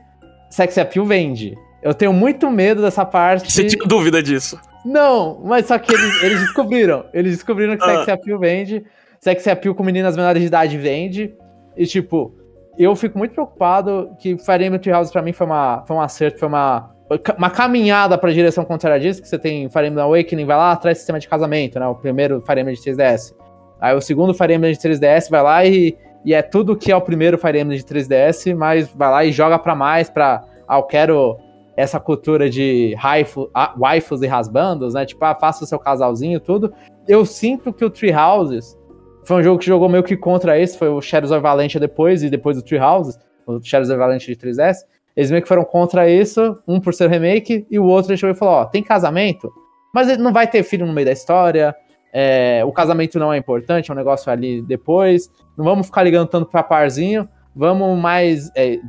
[0.53, 1.57] sex appeal vende.
[1.81, 3.51] Eu tenho muito medo dessa parte.
[3.51, 4.59] Você tinha dúvida disso?
[4.85, 7.05] Não, mas só que eles, eles descobriram.
[7.11, 7.95] Eles descobriram que ah.
[7.95, 8.85] sex appeal vende.
[9.19, 11.33] Sex appeal com meninas menores de idade vende.
[11.75, 12.35] E tipo,
[12.77, 16.01] eu fico muito preocupado que Fire Emblem Three Houses pra mim foi, uma, foi um
[16.01, 16.93] acerto, foi uma
[17.37, 20.71] uma caminhada para a direção contrária disso, que você tem Fire Emblem Awakening, vai lá,
[20.71, 21.85] atrás sistema de casamento, né?
[21.85, 23.35] O primeiro Fire Emblem de 3DS.
[23.79, 26.95] Aí o segundo Fire Emblem de 3DS vai lá e, e é tudo que é
[26.95, 30.43] o primeiro Fire Emblem de 3DS, mas vai lá e joga para mais, pra...
[30.67, 31.37] Ah, eu quero
[31.75, 35.05] essa cultura de haifu, ah, waifus e rasbandos, né?
[35.05, 36.73] Tipo, ah, faça o seu casalzinho tudo.
[37.07, 38.77] Eu sinto que o Tree Houses
[39.25, 42.23] foi um jogo que jogou meio que contra esse, foi o Shadows of Valentia depois,
[42.23, 44.77] e depois o Tree Houses, o Shadows of Valentia de 3DS.
[45.15, 48.33] Eles meio que foram contra isso, um por ser remake, e o outro deixou e
[48.33, 49.51] falou: ó, tem casamento,
[49.93, 51.75] mas ele não vai ter filho no meio da história.
[52.13, 55.31] É, o casamento não é importante, é um negócio ali depois.
[55.57, 57.27] Não vamos ficar ligando tanto pra parzinho.
[57.55, 58.79] Vamos mais é,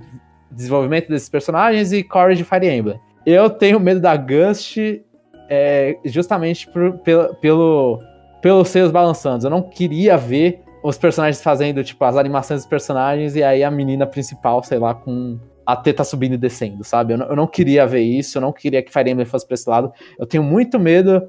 [0.50, 3.00] desenvolvimento desses personagens e core de Fire Emblem.
[3.24, 4.76] Eu tenho medo da Gust
[5.48, 8.02] é, justamente por, pelo, pelo,
[8.42, 9.46] pelos seios balançando.
[9.46, 13.70] Eu não queria ver os personagens fazendo, tipo, as animações dos personagens e aí a
[13.70, 17.14] menina principal, sei lá, com a teta subindo e descendo, sabe?
[17.14, 19.54] Eu não, eu não, queria ver isso, eu não queria que Fire Emblem fosse pra
[19.54, 19.90] esse lado.
[20.18, 21.22] Eu tenho muito medo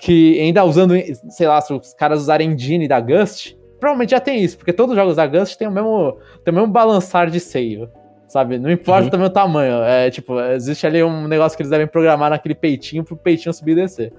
[0.00, 0.94] que, ainda usando,
[1.30, 4.92] sei lá, se os caras usarem engine da Gust, provavelmente já tem isso, porque todos
[4.92, 7.90] os jogos da Gust tem o mesmo, tem o mesmo balançar de seio,
[8.28, 8.58] sabe?
[8.58, 9.10] Não importa uhum.
[9.10, 13.04] também o tamanho, é tipo, existe ali um negócio que eles devem programar naquele peitinho
[13.04, 14.12] pro peitinho subir e descer.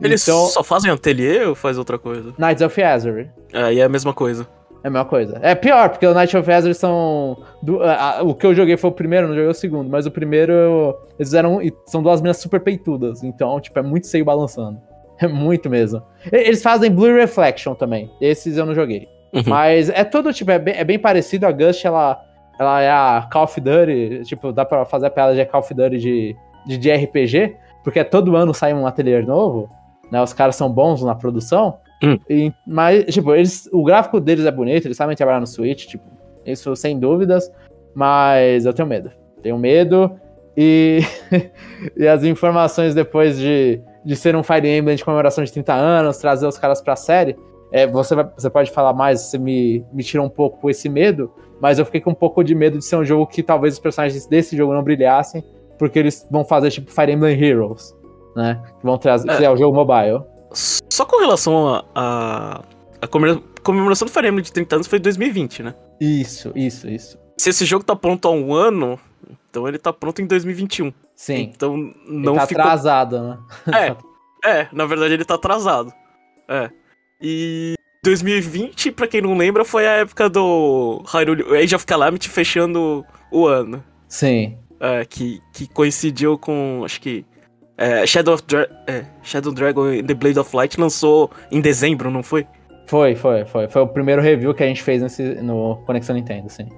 [0.00, 2.34] Eles então, só fazem ateliê ou faz outra coisa?
[2.36, 3.30] Knights of Azure.
[3.52, 4.46] É, e é a mesma coisa.
[4.82, 5.38] É a mesma coisa.
[5.42, 7.40] É pior, porque o Night of Azure são.
[7.62, 9.88] Do, a, a, o que eu joguei foi o primeiro, não joguei o segundo.
[9.88, 11.60] Mas o primeiro, eles fizeram.
[11.86, 13.22] São duas minas super peitudas.
[13.22, 14.80] Então, tipo, é muito seio balançando.
[15.26, 16.02] É muito mesmo.
[16.30, 18.10] Eles fazem Blue Reflection também.
[18.20, 19.08] Esses eu não joguei.
[19.32, 19.42] Uhum.
[19.46, 21.46] Mas é todo, tipo, é bem, é bem parecido.
[21.46, 22.20] A Gust, ela,
[22.58, 24.22] ela é a Call of Duty.
[24.24, 27.56] Tipo, dá pra fazer a piada de Call of Duty de, de, de RPG.
[27.84, 29.70] Porque todo ano sai um ateliê novo.
[30.10, 30.20] Né?
[30.20, 31.78] Os caras são bons na produção.
[32.02, 32.18] Hum.
[32.28, 36.04] E, mas, tipo, eles, o gráfico deles é bonito, eles sabem trabalhar no Switch, tipo,
[36.44, 37.50] isso sem dúvidas,
[37.94, 39.10] mas eu tenho medo.
[39.40, 40.18] Tenho medo
[40.56, 41.00] e,
[41.96, 46.18] e as informações depois de, de ser um Fire Emblem de comemoração de 30 anos,
[46.18, 47.36] trazer os caras pra série,
[47.72, 51.32] é, você, vai, você pode falar mais, você me, me tira um pouco esse medo
[51.58, 53.80] Mas eu fiquei com um pouco de medo de ser um jogo que talvez os
[53.80, 55.42] personagens desse jogo não brilhassem,
[55.78, 57.96] porque eles vão fazer tipo Fire Emblem Heroes,
[58.36, 58.60] né?
[58.78, 59.50] Que vão trazer é.
[59.50, 60.22] o jogo mobile.
[60.52, 62.62] Só com relação a, a,
[63.00, 63.08] a
[63.62, 65.74] comemoração do Fire Emblem de 30 anos foi em 2020, né?
[66.00, 67.18] Isso, isso, isso.
[67.38, 68.98] Se esse jogo tá pronto há um ano,
[69.48, 70.92] então ele tá pronto em 2021.
[71.22, 71.52] Sim.
[71.54, 72.64] Então não ele tá ficou...
[72.64, 73.38] atrasado, né?
[73.72, 73.94] É,
[74.50, 75.92] é, na verdade ele tá atrasado.
[76.48, 76.68] É.
[77.20, 83.06] E 2020, pra quem não lembra, foi a época do Hyrule Age of Calamity fechando
[83.30, 83.84] o ano.
[84.08, 84.58] Sim.
[84.80, 87.24] É, que, que coincidiu com, acho que,
[87.78, 92.10] é, Shadow, of Dra é, Shadow Dragon and The Blade of Light lançou em dezembro,
[92.10, 92.44] não foi?
[92.88, 93.68] Foi, foi, foi.
[93.68, 96.68] Foi o primeiro review que a gente fez nesse, no Conexão Nintendo, sim.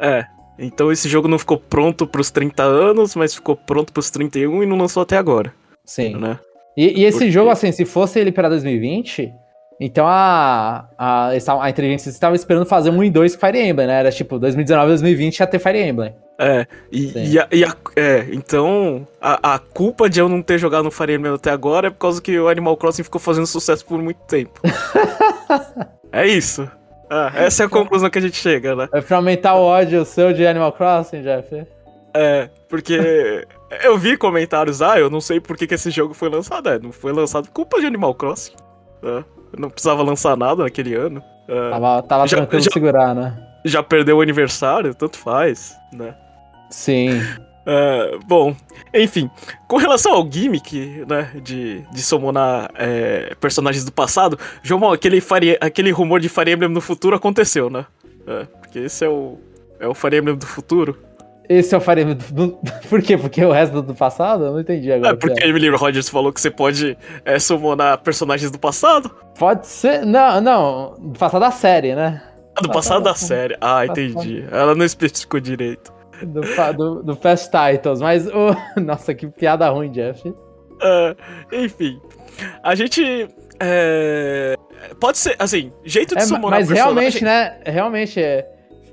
[0.00, 0.24] É,
[0.60, 4.66] então esse jogo não ficou pronto pros 30 anos, mas ficou pronto pros 31 e
[4.66, 5.52] não lançou até agora.
[5.84, 6.16] Sim.
[6.16, 6.38] Né?
[6.76, 7.30] E, e esse Porque...
[7.30, 9.32] jogo, assim, se fosse ele pra 2020,
[9.80, 11.30] então a, a,
[11.62, 14.00] a inteligência estava esperando fazer um e dois com Fire Emblem, né?
[14.00, 16.14] Era tipo 2019, 2020 ia ter Fire Emblem.
[16.38, 20.58] É, e, e, a, e a, é, então a, a, culpa de eu não ter
[20.58, 23.46] jogado no Fire Emblem até agora é por causa que o Animal Crossing ficou fazendo
[23.46, 24.60] sucesso por muito tempo.
[26.12, 26.66] é isso.
[27.10, 28.88] Ah, essa é a conclusão que a gente chega, né?
[28.92, 31.66] É pra aumentar o ódio seu de Animal Crossing, Jeff?
[32.14, 33.46] É, porque
[33.82, 36.68] eu vi comentários, ah, eu não sei por que, que esse jogo foi lançado.
[36.68, 38.54] É, não foi lançado por culpa de Animal Crossing.
[39.02, 39.24] É,
[39.58, 41.20] não precisava lançar nada naquele ano.
[41.48, 43.36] É, tava tava já, tranquilo já, segurar, né?
[43.64, 46.14] Já perdeu o aniversário, tanto faz, né?
[46.70, 47.20] Sim.
[47.60, 48.56] Uh, bom,
[48.92, 49.30] enfim,
[49.68, 55.58] com relação ao gimmick, né, de, de summonar é, personagens do passado, João, aquele, Fire,
[55.60, 57.84] aquele rumor de Fire Emblem no futuro aconteceu, né?
[58.26, 59.38] É, porque esse é o,
[59.78, 60.98] é o Fire Emblem do futuro.
[61.48, 62.58] Esse é o Fire Emblem do...
[62.88, 63.18] Por quê?
[63.18, 64.44] Porque o resto do passado?
[64.44, 65.12] Eu não entendi agora.
[65.12, 69.10] É porque a Emily Rogers falou que você pode é, summonar personagens do passado?
[69.38, 70.06] Pode ser...
[70.06, 72.22] Não, não, do passado da série, né?
[72.56, 73.56] Ah, do passado, passado da série.
[73.60, 74.44] Ah, entendi.
[74.50, 76.40] Ela não especificou direito do,
[76.76, 78.54] do, do Fast Titles, mas o.
[78.80, 80.28] Nossa, que piada ruim, Jeff.
[80.28, 81.16] Uh,
[81.52, 82.00] enfim,
[82.62, 83.28] a gente.
[83.60, 84.56] É...
[84.98, 87.60] Pode ser, assim, jeito de é, summonar Mas realmente, né?
[87.64, 88.48] Realmente é.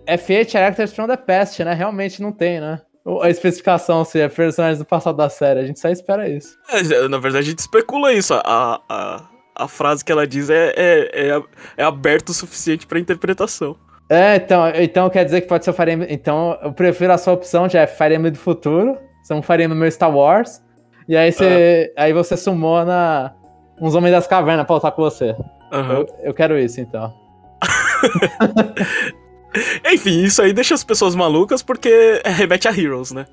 [0.05, 1.73] F8 Characters from the Past, né?
[1.73, 2.81] Realmente não tem, né?
[3.21, 5.61] A especificação se é personagens do passado da série.
[5.61, 6.57] A gente só espera isso.
[6.69, 8.33] É, na verdade, a gente especula isso.
[8.33, 11.43] A, a, a frase que ela diz é, é, é,
[11.77, 13.77] é aberto o suficiente para interpretação.
[14.09, 16.11] É, então, então quer dizer que pode ser o Fire Emblem.
[16.11, 18.97] Então, eu prefiro a sua opção, já é Fire Emblem do futuro.
[19.23, 20.61] São Fire Emblem meu Star Wars.
[21.07, 23.33] E aí você, aí você sumona
[23.79, 25.35] uns Homens das Cavernas pra lutar com você.
[25.71, 25.91] Uhum.
[25.91, 27.13] Eu, eu quero isso, então.
[29.91, 33.25] Enfim, isso aí deixa as pessoas malucas porque remete a Heroes, né?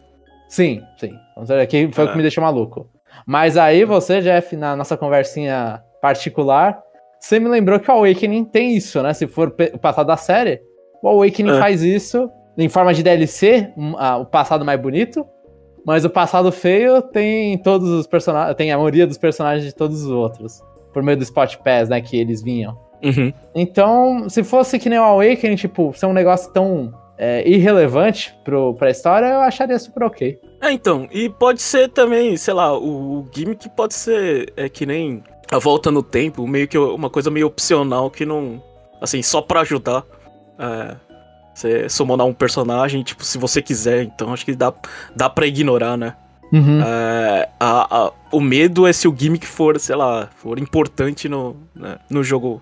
[0.48, 1.12] Sim, sim.
[1.60, 2.06] Aqui foi é.
[2.06, 2.88] o que me deixou maluco.
[3.26, 6.82] Mas aí você, Jeff, na nossa conversinha particular,
[7.24, 9.14] você me lembrou que o Awakening tem isso, né?
[9.14, 10.60] Se for o passado da série,
[11.02, 11.58] o Awakening é.
[11.58, 13.72] faz isso em forma de DLC,
[14.20, 15.26] o passado mais bonito,
[15.86, 20.02] mas o passado feio tem todos os personagens, tem a maioria dos personagens de todos
[20.02, 22.78] os outros, por meio do Spot Pass, né, que eles vinham.
[23.02, 23.32] Uhum.
[23.54, 28.74] Então, se fosse que nem o Awakening, tipo, ser um negócio tão é, irrelevante pro,
[28.74, 30.38] pra história, eu acharia super ok.
[30.60, 34.84] É, então, e pode ser também, sei lá, o, o gimmick pode ser é, que
[34.84, 35.22] nem
[35.54, 38.60] a volta no tempo, meio que uma coisa meio opcional que não.
[39.00, 40.04] Assim, só para ajudar.
[40.58, 40.96] É,
[41.54, 44.02] você summonar um personagem, tipo, se você quiser.
[44.02, 44.74] Então acho que dá,
[45.14, 46.16] dá pra ignorar, né?
[46.52, 46.80] Uhum.
[46.80, 51.56] É, a, a, o medo é se o gimmick for, sei lá, for importante no,
[51.72, 52.60] né, no jogo.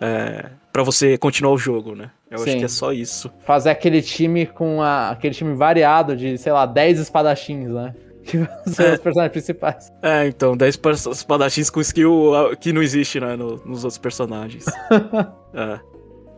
[0.00, 2.12] É, para você continuar o jogo, né?
[2.30, 2.50] Eu Sim.
[2.50, 3.32] acho que é só isso.
[3.44, 7.94] Fazer aquele time com a, aquele time variado de, sei lá, 10 espadachins, né?
[8.28, 8.92] Que são é.
[8.92, 9.92] os personagens principais.
[10.02, 10.78] É, então, 10
[11.12, 14.66] espadachins com skill que não existe, né, no, nos outros personagens.
[15.54, 15.80] é.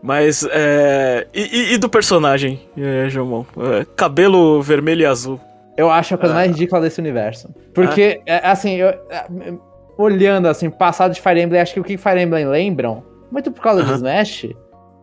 [0.03, 1.26] Mas, é.
[1.35, 3.44] E, e, do personagem, é, Jomon?
[3.59, 5.38] É, cabelo vermelho e azul.
[5.76, 6.53] Eu acho a coisa mais é.
[6.53, 7.53] ridícula desse universo.
[7.74, 8.46] Porque, é?
[8.46, 8.94] assim, eu,
[9.98, 13.62] olhando, assim, passado de Fire Emblem, acho que o que Fire Emblem lembram, muito por
[13.62, 13.88] causa uh -huh.
[13.88, 14.48] do Smash,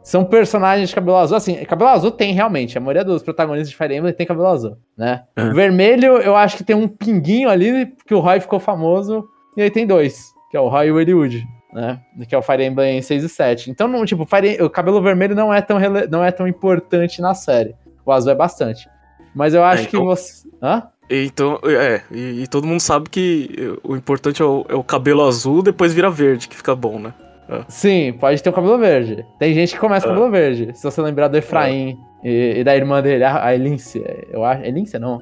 [0.07, 1.35] são personagens de cabelo azul.
[1.35, 2.77] Assim, cabelo azul tem realmente.
[2.77, 5.23] A maioria dos protagonistas de Fire Emblem tem cabelo azul, né?
[5.37, 5.53] Uhum.
[5.53, 9.27] Vermelho, eu acho que tem um pinguinho ali, que o Roy ficou famoso.
[9.57, 11.99] E aí tem dois, que é o Roy e o Eliud, né?
[12.25, 13.69] Que é o Fire Emblem 6 e 7.
[13.69, 14.63] Então, não, tipo, Fire...
[14.63, 16.07] o cabelo vermelho não é, tão rele...
[16.07, 17.75] não é tão importante na série.
[18.05, 18.87] O azul é bastante.
[19.35, 19.99] Mas eu acho é, então...
[19.99, 20.47] que você.
[20.63, 20.83] Hã?
[21.09, 25.25] Então, é, e, e, todo mundo sabe que o importante é o, é o cabelo
[25.25, 27.13] azul, depois vira verde, que fica bom, né?
[27.49, 27.63] É.
[27.67, 29.25] Sim, pode ter o um cabelo verde.
[29.39, 30.39] Tem gente que começa com cabelo é.
[30.39, 30.77] verde.
[30.77, 34.25] Se você lembrar do Efraim e, e, da irmã dele, a, a Elíncia.
[34.29, 34.63] Eu acho.
[34.63, 35.19] Elíncia não.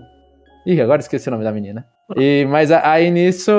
[0.65, 1.85] Ih, agora esqueci o nome da menina.
[2.15, 3.51] E, mas aí nisso.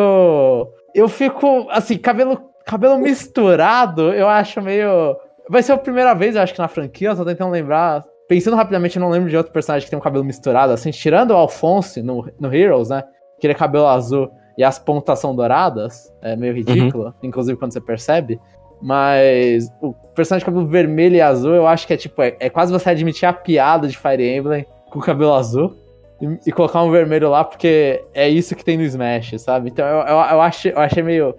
[0.95, 1.67] Eu fico.
[1.71, 5.17] Assim, cabelo, cabelo misturado, eu acho meio.
[5.49, 8.57] Vai ser a primeira vez, eu acho que na franquia, eu tô tentando lembrar pensando
[8.57, 11.37] rapidamente, eu não lembro de outro personagem que tem um cabelo misturado, assim, tirando o
[11.37, 13.05] Alphonse no, no Heroes, né?
[13.41, 17.13] Que ele é cabelo azul e as pontas são douradas, é meio ridículo, uhum.
[17.23, 18.41] inclusive quando você percebe.
[18.81, 22.51] Mas o personagem de cabelo vermelho e azul, eu acho que é tipo, é, é
[22.51, 25.75] quase você admitir a piada de Fire Emblem com cabelo azul
[26.21, 29.71] e, e, colocar um vermelho lá, porque é isso que tem no Smash, sabe?
[29.71, 31.35] Então eu, eu, eu, achei, eu achei meio.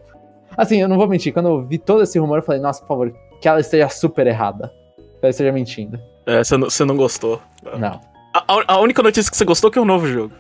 [0.56, 2.88] Assim, eu não vou mentir, quando eu vi todo esse rumor, eu falei, nossa, por
[2.88, 4.72] favor, que ela esteja super errada.
[4.96, 6.00] Que ela esteja mentindo.
[6.26, 7.42] É, você não, você não gostou.
[7.78, 8.00] Não.
[8.34, 10.34] A, a, única notícia que você gostou é que é um novo jogo.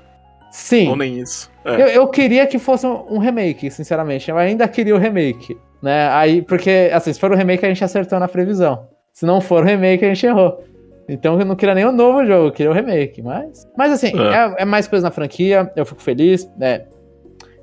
[0.52, 0.90] Sim.
[0.90, 1.52] Ou nem isso.
[1.66, 1.74] É.
[1.74, 4.30] Eu, eu, queria que fosse um remake, sinceramente.
[4.30, 5.58] Eu ainda queria o remake.
[5.82, 6.10] Né?
[6.10, 8.88] Aí, porque, assim, se for o remake, a gente acertou na previsão.
[9.14, 10.64] Se não for o remake, a gente errou.
[11.10, 13.22] Então eu não queria nem o novo jogo, eu queria o remake.
[13.22, 14.34] Mas, mas assim, é.
[14.34, 14.66] É, é.
[14.66, 16.50] mais coisa na franquia, eu fico feliz.
[16.58, 16.86] Né?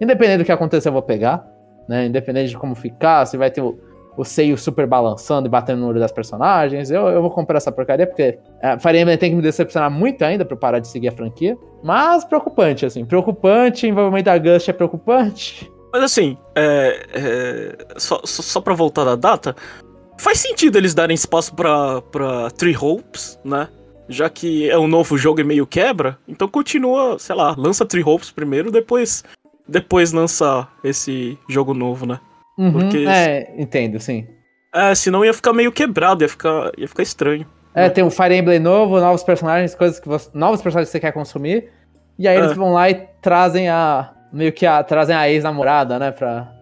[0.01, 1.47] Independente do que acontecer, eu vou pegar.
[1.89, 2.07] Né?
[2.07, 3.79] Independente de como ficar, se vai ter o,
[4.17, 7.73] o seio super balançando e batendo no olho das personagens, eu, eu vou comprar essa
[7.73, 11.09] porcaria, porque é, Fire Emblem tem que me decepcionar muito ainda pra parar de seguir
[11.09, 11.57] a franquia.
[11.83, 13.05] Mas preocupante, assim.
[13.05, 15.71] Preocupante, envolvimento da Gust é preocupante.
[15.93, 19.55] Mas assim, é, é, só, só pra voltar da data,
[20.19, 23.69] faz sentido eles darem espaço pra, pra Three Hopes, né?
[24.09, 28.05] Já que é um novo jogo e meio quebra, então continua, sei lá, lança Three
[28.05, 29.25] Hopes primeiro, depois
[29.67, 32.21] depois lança esse jogo novo, né?
[32.59, 34.27] Uhum, Porque, é, entendo, sim.
[34.73, 37.47] É, senão ia ficar meio quebrado, ia ficar, ia ficar estranho.
[37.75, 37.91] É, né?
[37.91, 41.13] tem um Fire Emblem novo, novos personagens, coisas que você, novos personagens que você quer
[41.13, 41.71] consumir,
[42.19, 42.41] e aí é.
[42.41, 46.53] eles vão lá e trazem a, meio que a, trazem a ex-namorada, né, pra...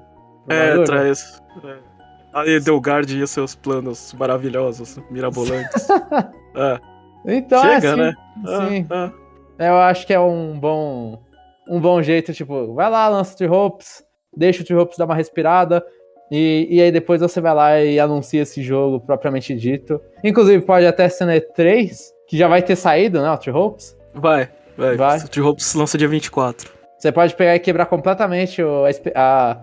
[0.49, 1.41] É, traz...
[1.65, 1.93] É.
[2.35, 5.87] A Edelgard e seus planos maravilhosos, mirabolantes.
[6.57, 6.81] é.
[7.27, 8.15] Então, é Chega, é assim, né?
[8.47, 8.87] Sim.
[8.91, 9.13] Ah,
[9.59, 9.65] ah.
[9.65, 11.23] Eu acho que é um bom
[11.69, 14.03] um bom jeito, tipo, vai lá, lança Tree Hopes,
[14.37, 15.85] deixa o Tree Hopes dar uma respirada,
[16.31, 20.01] e, e aí depois você vai lá e anuncia esse jogo propriamente dito.
[20.25, 21.91] Inclusive, pode até ser na E3,
[22.27, 23.95] que já vai ter saído, né, o Tree Hopes.
[24.15, 24.97] Vai, vai.
[24.97, 25.19] vai.
[25.19, 26.71] O Tree Hopes lança dia 24.
[26.99, 29.57] Você pode pegar e quebrar completamente o, a, a,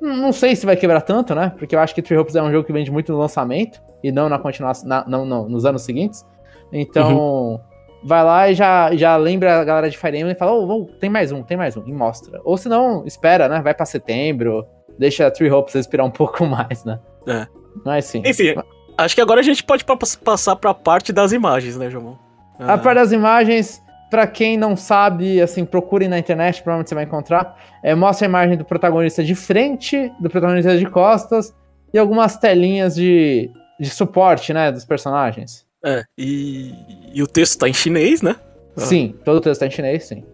[0.00, 1.52] Não sei se vai quebrar tanto, né?
[1.58, 4.12] Porque eu acho que Tree Hopes é um jogo que vende muito no lançamento e
[4.12, 6.24] não na continuação, na, não, não, nos anos seguintes.
[6.72, 7.60] Então, uhum.
[8.04, 10.84] Vai lá e já, já lembra a galera de Fire Emblem e fala: oh, oh,
[10.98, 12.40] tem mais um, tem mais um, e mostra.
[12.44, 13.60] Ou se não, espera, né?
[13.60, 14.66] Vai pra setembro,
[14.98, 16.98] deixa a Tree Hopes respirar um pouco mais, né?
[17.26, 17.46] É.
[17.84, 18.22] Mas sim.
[18.24, 18.54] Enfim,
[18.98, 19.84] acho que agora a gente pode
[20.24, 22.18] passar pra parte das imagens, né, João?
[22.58, 27.04] A parte das imagens, Pra quem não sabe, assim, procurem na internet, provavelmente você vai
[27.04, 27.56] encontrar.
[27.82, 31.54] É, mostra a imagem do protagonista de frente, do protagonista de costas
[31.94, 35.66] e algumas telinhas de, de suporte, né, dos personagens.
[35.84, 36.72] É, e,
[37.12, 38.36] e o texto tá em chinês, né?
[38.76, 40.24] Sim, todo o texto tá em chinês, sim.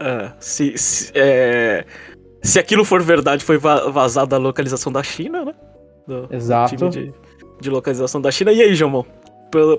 [0.00, 1.84] É, se, se, é,
[2.42, 5.54] se aquilo for verdade, foi vazado a localização da China, né?
[6.06, 6.88] Do, Exato.
[6.88, 7.12] De,
[7.60, 8.52] de, localização da China.
[8.52, 9.04] E aí, Jamon?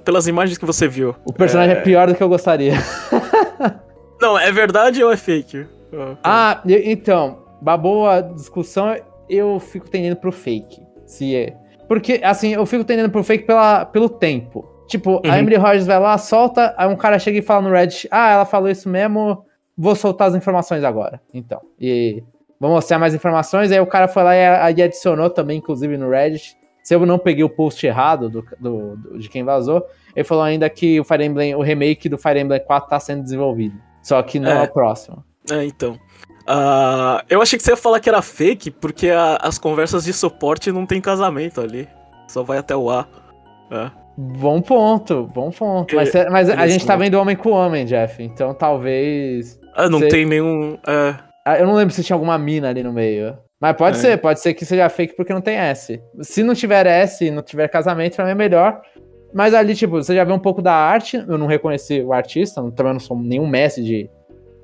[0.05, 1.15] Pelas imagens que você viu.
[1.25, 2.73] O personagem é, é pior do que eu gostaria.
[4.21, 5.65] Não, é verdade ou é fake?
[6.23, 8.95] Ah, então, uma boa discussão,
[9.29, 10.81] eu fico tendendo pro fake.
[11.05, 11.57] Se é.
[11.87, 14.72] Porque, assim, eu fico tendendo pro fake pela, pelo tempo.
[14.87, 15.31] Tipo, uhum.
[15.31, 18.31] a Emily Rogers vai lá, solta, aí um cara chega e fala no Reddit, ah,
[18.31, 19.45] ela falou isso mesmo,
[19.77, 21.21] vou soltar as informações agora.
[21.33, 22.23] Então, e
[22.59, 26.09] vou mostrar mais informações, aí o cara foi lá e, e adicionou também, inclusive, no
[26.09, 26.57] Reddit.
[26.83, 30.43] Se eu não peguei o post errado do, do, do, de quem vazou, ele falou
[30.43, 33.75] ainda que o Fire Emblem, o remake do Fire Emblem 4 tá sendo desenvolvido.
[34.01, 35.23] Só que não é, é o próximo.
[35.49, 35.93] É, então.
[36.43, 40.11] Uh, eu achei que você ia falar que era fake, porque a, as conversas de
[40.11, 41.87] suporte não tem casamento ali.
[42.27, 43.07] Só vai até o A.
[43.71, 44.02] É.
[44.17, 45.95] Bom ponto, bom ponto.
[45.95, 48.21] Mas, mas a gente tá vendo homem com homem, Jeff.
[48.21, 49.59] Então talvez.
[49.75, 50.77] Ah, não tem nenhum.
[50.87, 51.15] É...
[51.45, 53.37] Ah, eu não lembro se tinha alguma mina ali no meio.
[53.59, 53.99] Mas pode é.
[53.99, 56.01] ser, pode ser que seja fake porque não tem S.
[56.21, 58.81] Se não tiver S e não tiver casamento, pra mim é melhor.
[59.33, 61.17] Mas ali, tipo, você já vê um pouco da arte.
[61.17, 64.09] Eu não reconheci o artista, também não sou nenhum mestre de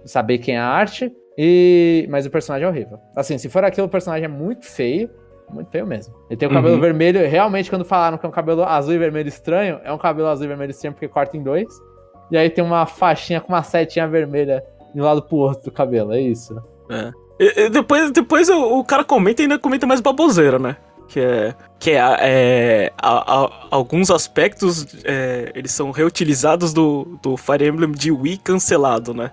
[0.05, 1.11] saber quem é a arte.
[1.37, 2.05] E...
[2.09, 2.99] Mas o personagem é horrível.
[3.15, 5.09] Assim, se for aquilo, o personagem é muito feio.
[5.51, 6.13] Muito feio mesmo.
[6.29, 6.81] Ele tem o cabelo uhum.
[6.81, 7.27] vermelho.
[7.27, 10.45] Realmente, quando falaram que é um cabelo azul e vermelho estranho, é um cabelo azul
[10.45, 11.67] e vermelho estranho porque corta em dois.
[12.31, 15.71] E aí tem uma faixinha com uma setinha vermelha de um lado pro outro do
[15.71, 16.13] cabelo.
[16.13, 16.61] É isso.
[16.89, 17.11] É.
[17.39, 20.75] E, e depois, depois o, o, cara comenta e ainda comenta mais baboseira, né?
[21.09, 27.35] que é que é, é a, a, alguns aspectos é, eles são reutilizados do, do
[27.35, 29.31] Fire Emblem de Wii cancelado, né?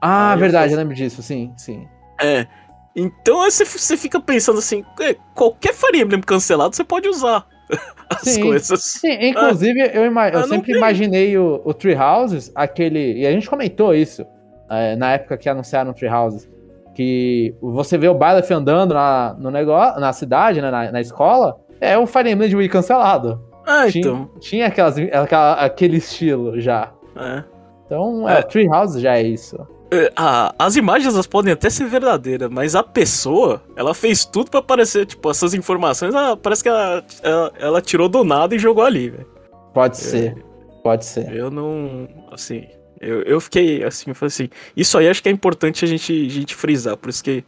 [0.00, 1.86] Ah, Aí verdade, eu, eu lembro disso, sim, sim.
[2.20, 2.46] É.
[2.96, 7.46] Então você, você fica pensando assim, é, qualquer Fire Emblem cancelado você pode usar
[8.08, 8.82] as sim, coisas.
[8.82, 13.20] Sim, inclusive ah, eu, ima eu ah, sempre imaginei o, o Tree Houses, aquele.
[13.20, 14.24] E a gente comentou isso
[14.70, 16.48] é, na época que anunciaram o Tree Houses
[16.94, 21.58] que você vê o Byleth andando na, no negócio, na cidade, né, na, na, escola,
[21.80, 23.42] é o Fire Emblem de Wii cancelado.
[23.66, 24.30] Ah, tinha, então.
[24.40, 26.92] Tinha aquelas, aquela, aquele estilo já.
[27.16, 27.44] É.
[27.84, 28.42] Então, é, é.
[28.42, 29.56] Treehouse já é isso.
[29.94, 34.50] É, ah, as imagens elas podem até ser verdadeiras, mas a pessoa, ela fez tudo
[34.50, 38.58] para parecer, tipo, essas informações, ela, parece que ela, ela, ela, tirou do nada e
[38.58, 39.26] jogou ali, velho.
[39.72, 40.44] Pode é, ser,
[40.82, 41.32] pode ser.
[41.32, 42.66] Eu não, assim,
[43.00, 46.12] eu, eu fiquei assim, eu falei assim, isso aí acho que é importante a gente,
[46.12, 47.44] a gente frisar, por isso que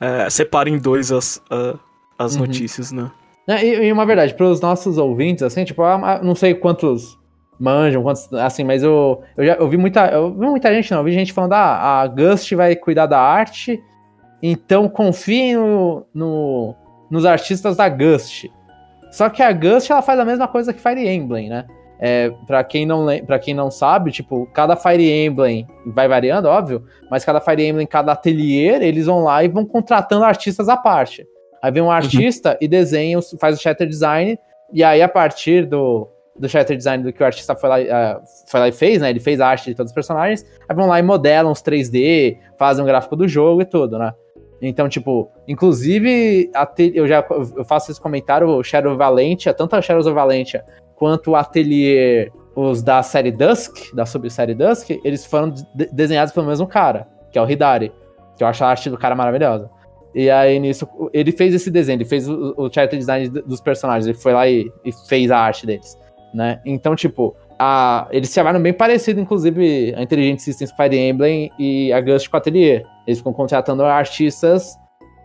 [0.00, 1.40] é, separa em dois as,
[2.18, 2.40] as uhum.
[2.40, 3.10] notícias, né?
[3.46, 5.82] E, e uma verdade, para os nossos ouvintes, assim, tipo,
[6.22, 7.18] não sei quantos
[7.58, 10.98] manjam, quantos, assim, mas eu, eu já eu vi muita, eu vi muita gente não,
[10.98, 13.82] eu vi gente falando, ah, a Gust vai cuidar da arte,
[14.42, 16.74] então confiem no, no,
[17.10, 18.46] nos artistas da Gust.
[19.10, 21.66] Só que a Gust, ela faz a mesma coisa que Fire Emblem, né?
[22.00, 26.84] É, para quem não para quem não sabe, tipo, cada Fire Emblem vai variando, óbvio,
[27.08, 31.24] mas cada Fire Emblem, cada ateliê, eles vão lá e vão contratando artistas à parte.
[31.62, 31.92] Aí vem um uhum.
[31.92, 32.56] artista uhum.
[32.60, 34.38] e desenha, faz o shatter design,
[34.72, 38.22] e aí a partir do, do shatter design do que o artista foi lá, uh,
[38.46, 39.10] foi lá e fez, né?
[39.10, 42.38] Ele fez a arte de todos os personagens, aí vão lá e modelam os 3D,
[42.58, 44.12] fazem um gráfico do jogo e tudo, né?
[44.60, 46.50] Então, tipo, inclusive,
[46.94, 50.64] eu já eu faço esse comentário, o Shadow Valentia, tanto a Shadow Valentia
[50.96, 56.46] quanto o ateliê, os da série Dusk, da subsérie Dusk, eles foram de desenhados pelo
[56.46, 57.92] mesmo cara, que é o Hidari,
[58.36, 59.68] que eu acho a arte do cara maravilhosa.
[60.14, 64.06] E aí, nisso, ele fez esse desenho, ele fez o, o character design dos personagens,
[64.06, 65.98] ele foi lá e, e fez a arte deles
[66.34, 66.60] né?
[66.64, 71.92] Então, tipo, a, eles se chamaram bem parecido, inclusive, a Intelligent Systems Fire Emblem e
[71.92, 72.84] a Gust Atelier.
[73.06, 74.76] Eles ficam contratando artistas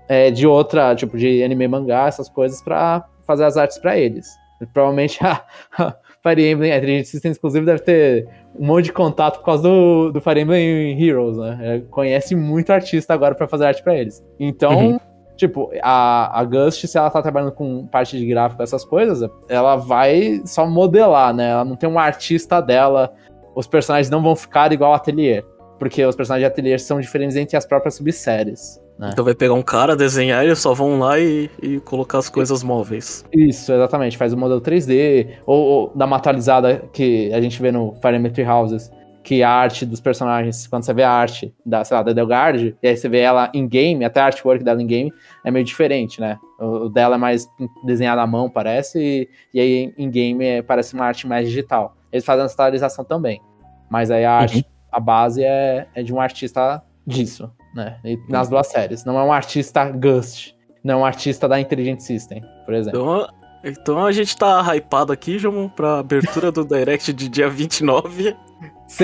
[0.07, 4.27] é, de outra, tipo, de anime mangá, essas coisas, para fazer as artes para eles.
[4.61, 5.43] E, provavelmente a,
[5.77, 9.63] a, Fire Emblem, a Intelligent Systems, inclusive, deve ter um monte de contato por causa
[9.63, 11.57] do, do Fire Emblem Heroes, né?
[11.61, 14.23] É, conhece muito artista agora para fazer arte para eles.
[14.39, 14.99] Então, uhum.
[15.39, 19.77] Tipo, a, a Gust, se ela tá trabalhando com parte de gráfico, essas coisas, ela
[19.77, 21.51] vai só modelar, né?
[21.51, 23.13] Ela não tem um artista dela.
[23.55, 25.45] Os personagens não vão ficar igual ao Atelier.
[25.79, 28.81] Porque os personagens de Atelier são diferentes entre as próprias subséries.
[28.97, 29.11] Né?
[29.13, 32.61] Então vai pegar um cara, desenhar, eles só vão lá e, e colocar as coisas
[32.61, 33.23] móveis.
[33.31, 34.17] Isso, exatamente.
[34.17, 38.17] Faz o modelo 3D, ou, ou dá uma atualizada que a gente vê no Fire
[38.17, 38.91] Emblem Houses,
[39.23, 42.75] que a arte dos personagens, quando você vê a arte da, sei lá, da Delgard,
[42.81, 45.13] e aí você vê ela em game, até a artwork dela em game,
[45.45, 46.37] é meio diferente, né?
[46.59, 47.47] O, o dela é mais
[47.83, 51.95] desenhado à mão, parece, e, e aí em game é, parece uma arte mais digital.
[52.11, 53.41] Eles fazem essa atualização também.
[53.89, 54.63] Mas aí a arte, uhum.
[54.91, 57.99] a base é, é de um artista disso, né?
[58.03, 58.51] E nas uhum.
[58.51, 59.03] duas séries.
[59.03, 60.53] Não é um artista Gust,
[60.83, 62.99] não é um artista da Intelligent System, por exemplo.
[62.99, 63.27] Então,
[63.63, 68.35] então a gente tá hypado aqui, João, pra abertura do Direct de dia 29.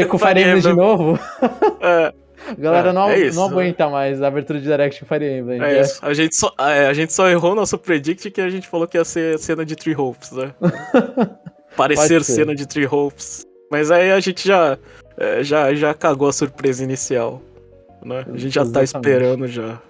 [0.10, 1.20] Com Fire Emblem de novo?
[1.82, 2.14] É.
[2.58, 5.62] Galera, é, não, é isso, não aguenta mais a abertura de Direct com Fire Emblem.
[5.62, 6.00] É, isso.
[6.06, 8.98] A gente, só, é, a gente só errou nosso predict que a gente falou que
[8.98, 10.54] ia ser cena de Tree Hopes, né?
[11.76, 13.46] Parecer cena de Tree Hopes.
[13.72, 14.78] Mas aí a gente já,
[15.18, 17.42] é, já, já cagou a surpresa inicial.
[18.04, 18.24] Né?
[18.32, 18.92] A gente já tá Exatamente.
[18.92, 19.82] tá esperando já.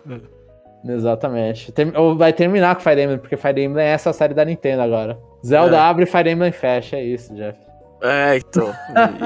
[0.88, 1.72] Exatamente.
[1.72, 4.82] Tem, ou vai terminar com Fire Emblem, porque Fire Emblem é essa série da Nintendo
[4.82, 5.20] agora.
[5.46, 5.80] Zelda é.
[5.80, 7.60] abre, Fire Emblem fecha, é isso, Jeff.
[8.06, 8.74] É, então.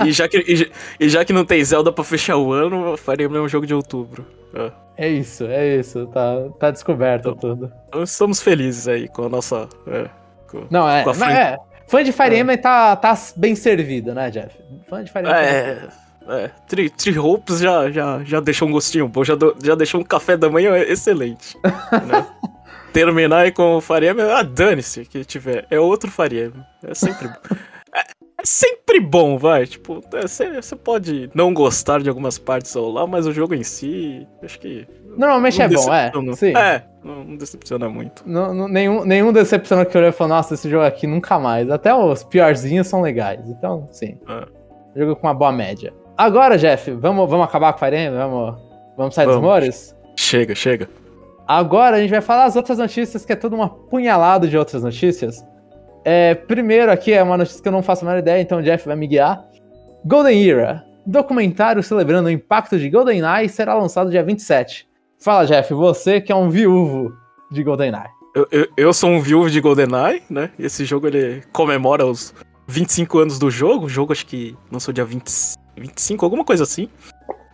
[0.05, 3.23] e, já que, e, e, já que não tem Zelda pra fechar o ano, Fire
[3.23, 4.25] é um jogo de outubro.
[4.53, 6.07] É, é isso, é isso.
[6.07, 7.71] Tá, tá descoberto então, tudo.
[7.87, 9.67] Então estamos felizes aí com a nossa.
[9.87, 10.09] É,
[10.47, 11.03] com, não, é.
[11.03, 12.39] Com é fã de Fire é.
[12.39, 14.55] Emblem tá, tá bem servido, né, Jeff?
[14.87, 15.35] Fã de Fire Emblem.
[15.35, 15.89] É.
[16.29, 19.99] É, Tri, Tri Hopes já, já, já deixou um gostinho bom, já, do, já deixou
[19.99, 21.57] um café da manhã excelente.
[21.63, 22.27] né?
[22.93, 25.65] Terminar aí com o Faria, ah, dane-se que tiver.
[25.69, 26.51] É outro Faria.
[26.83, 27.27] É sempre.
[27.27, 27.78] é,
[28.39, 29.65] é sempre bom, vai.
[29.65, 33.63] Tipo, você é, pode não gostar de algumas partes ou lá, mas o jogo em
[33.63, 34.87] si, acho que.
[35.17, 36.11] Normalmente é bom, é.
[36.35, 36.55] Sim.
[36.55, 38.23] É, não, não decepciona muito.
[38.25, 41.37] Não, não, nenhum, nenhum decepciona que eu olhei e falou, nossa, esse jogo aqui nunca
[41.37, 41.69] mais.
[41.69, 43.49] Até os piorzinhos são legais.
[43.49, 44.17] Então, sim.
[44.29, 44.99] É.
[44.99, 45.93] Jogo com uma boa média.
[46.17, 48.19] Agora, Jeff, vamos, vamos acabar com o Fire Emblem?
[48.19, 48.61] Vamos,
[48.97, 49.41] vamos sair vamos.
[49.41, 49.95] dos rumores?
[50.15, 50.89] Chega, chega.
[51.47, 54.83] Agora a gente vai falar as outras notícias, que é tudo uma punhalada de outras
[54.83, 55.43] notícias.
[56.03, 58.63] É, primeiro aqui é uma notícia que eu não faço a menor ideia, então o
[58.63, 59.43] Jeff vai me guiar.
[60.05, 60.85] Golden Era.
[61.05, 64.87] Documentário celebrando o impacto de GoldenEye será lançado dia 27.
[65.19, 67.11] Fala, Jeff, você que é um viúvo
[67.51, 68.09] de GoldenEye.
[68.35, 70.51] Eu, eu, eu sou um viúvo de GoldenEye, né?
[70.59, 72.33] Esse jogo ele comemora os
[72.67, 73.87] 25 anos do jogo.
[73.87, 76.87] O jogo acho que lançou dia 20, 25, alguma coisa assim,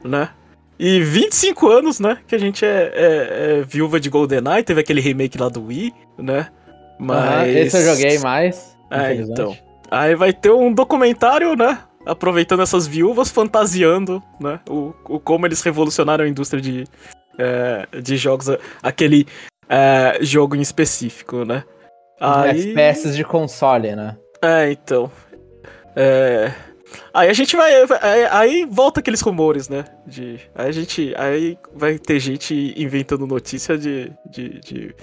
[0.03, 0.29] né?
[0.77, 2.17] E 25 anos, né?
[2.27, 5.93] Que a gente é, é, é viúva de GoldenEye, teve aquele remake lá do Wii,
[6.17, 6.49] né?
[6.99, 7.47] Mas.
[7.47, 8.75] Uhum, esse eu joguei mais.
[8.91, 9.57] É, então.
[9.89, 11.79] Aí vai ter um documentário, né?
[12.05, 14.59] Aproveitando essas viúvas, fantasiando, né?
[14.69, 16.85] O, o como eles revolucionaram a indústria de,
[17.37, 18.47] é, de jogos,
[18.81, 19.27] aquele
[19.67, 21.63] é, jogo em específico, né?
[22.19, 22.71] Aí...
[22.71, 24.17] FPS de console, né?
[24.41, 25.11] É, então.
[25.95, 26.51] É.
[27.13, 27.73] Aí a gente vai.
[28.01, 29.85] Aí, aí, volta aqueles rumores, né?
[30.05, 31.13] De, aí a gente.
[31.17, 34.11] Aí vai ter gente inventando notícia de.
[34.29, 34.95] de, de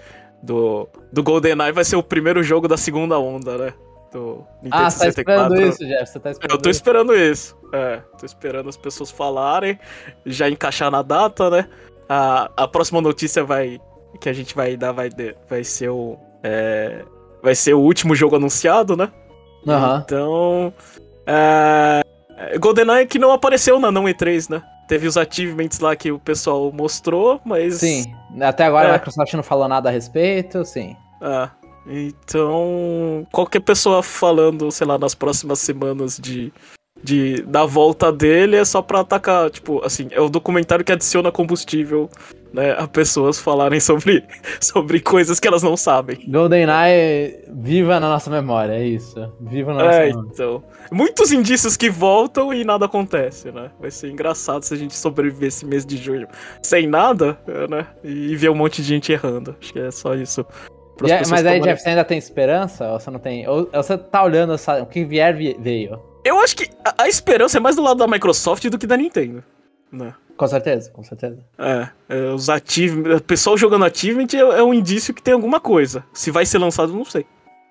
[0.43, 3.75] do, do GoldenEye vai ser o primeiro jogo da segunda onda, né?
[4.13, 6.07] Do Nintendo ah, você tá esperando isso, Jeff?
[6.07, 6.79] Você tá esperando Eu tô isso.
[6.79, 7.57] esperando isso.
[7.73, 9.79] É, tô esperando as pessoas falarem,
[10.27, 11.69] já encaixar na data, né?
[12.09, 13.81] A, a próxima notícia vai.
[14.21, 15.09] Que a gente vai dar vai,
[15.49, 16.19] vai ser o.
[16.43, 17.03] É,
[17.43, 19.11] vai ser o último jogo anunciado, né?
[19.67, 19.97] Uhum.
[19.97, 20.75] Então.
[21.27, 22.03] É,
[22.59, 24.63] GoldenEye que não apareceu na não E3, né?
[24.93, 27.77] Teve os achievements lá que o pessoal mostrou, mas.
[27.77, 28.91] Sim, até agora é.
[28.91, 30.95] a Microsoft não falou nada a respeito, sim.
[31.19, 31.49] Ah,
[31.87, 33.27] então.
[33.33, 36.53] Qualquer pessoa falando, sei lá, nas próximas semanas de.
[37.03, 41.33] De, da volta dele é só pra atacar, tipo, assim, é o documentário que adiciona
[41.33, 42.11] combustível
[42.53, 44.25] né, a pessoas falarem sobre,
[44.61, 46.19] sobre coisas que elas não sabem.
[46.29, 49.33] GoldenEye viva na nossa memória, é isso.
[49.41, 50.29] Viva na nossa é, memória.
[50.33, 50.65] então.
[50.91, 53.71] Muitos indícios que voltam e nada acontece, né?
[53.81, 56.29] Vai ser engraçado se a gente sobreviver esse mês de junho
[56.63, 57.39] sem nada,
[57.69, 57.87] né?
[58.05, 59.57] E ver um monte de gente errando.
[59.61, 60.45] Acho que é só isso.
[61.05, 62.93] É, mas aí, Jeff, você ainda tem esperança?
[62.93, 63.49] Ou você não tem?
[63.49, 66.01] Ou, ou você tá olhando o que vier veio?
[66.25, 68.97] Eu acho que a, a esperança é mais do lado da Microsoft do que da
[68.97, 69.43] Nintendo.
[69.93, 70.15] Né?
[70.37, 71.39] Com certeza, com certeza.
[71.59, 75.61] É, é os achievements, o pessoal jogando achievement é, é, um indício que tem alguma
[75.61, 76.05] coisa.
[76.13, 77.27] Se vai ser lançado, não sei.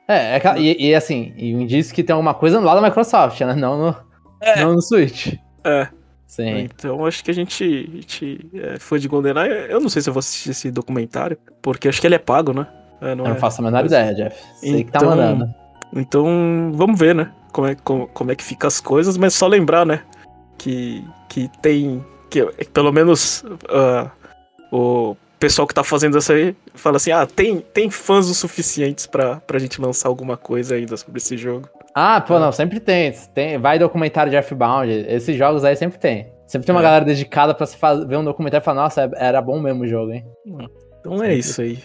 [0.08, 3.42] É, é e, e, assim, e um indício que tem alguma coisa lá da Microsoft,
[3.42, 3.56] né?
[3.56, 3.96] Não no,
[4.40, 4.64] é.
[4.64, 5.34] não no Switch.
[5.64, 5.88] É.
[6.28, 6.60] Sim.
[6.60, 9.70] Então acho que a gente, a gente é, foi de GoldenEye.
[9.70, 12.54] Eu não sei se eu vou assistir esse documentário, porque acho que ele é pago,
[12.54, 12.68] né?
[13.02, 14.42] É, não eu não é faço a menor ideia, Jeff.
[14.60, 15.54] Sei então, que tá então, mandando.
[15.94, 17.32] Então, vamos ver, né?
[17.52, 20.04] Como é, como, como é que fica as coisas, mas só lembrar, né?
[20.62, 24.10] Que, que tem que pelo menos uh,
[24.72, 29.06] o pessoal que tá fazendo essa aí fala assim: ah, tem, tem fãs o suficientes
[29.06, 31.68] pra, pra gente lançar alguma coisa ainda sobre esse jogo.
[31.94, 32.40] Ah, pô, é.
[32.40, 33.12] não, sempre tem.
[33.34, 33.58] tem.
[33.58, 36.32] Vai documentário de F-Bound, esses jogos aí sempre tem.
[36.48, 36.84] Sempre tem uma é.
[36.84, 39.88] galera dedicada pra se fazer, ver um documentário e falar, nossa, era bom mesmo o
[39.88, 40.26] jogo, hein?
[41.00, 41.34] Então sempre.
[41.34, 41.80] é isso aí.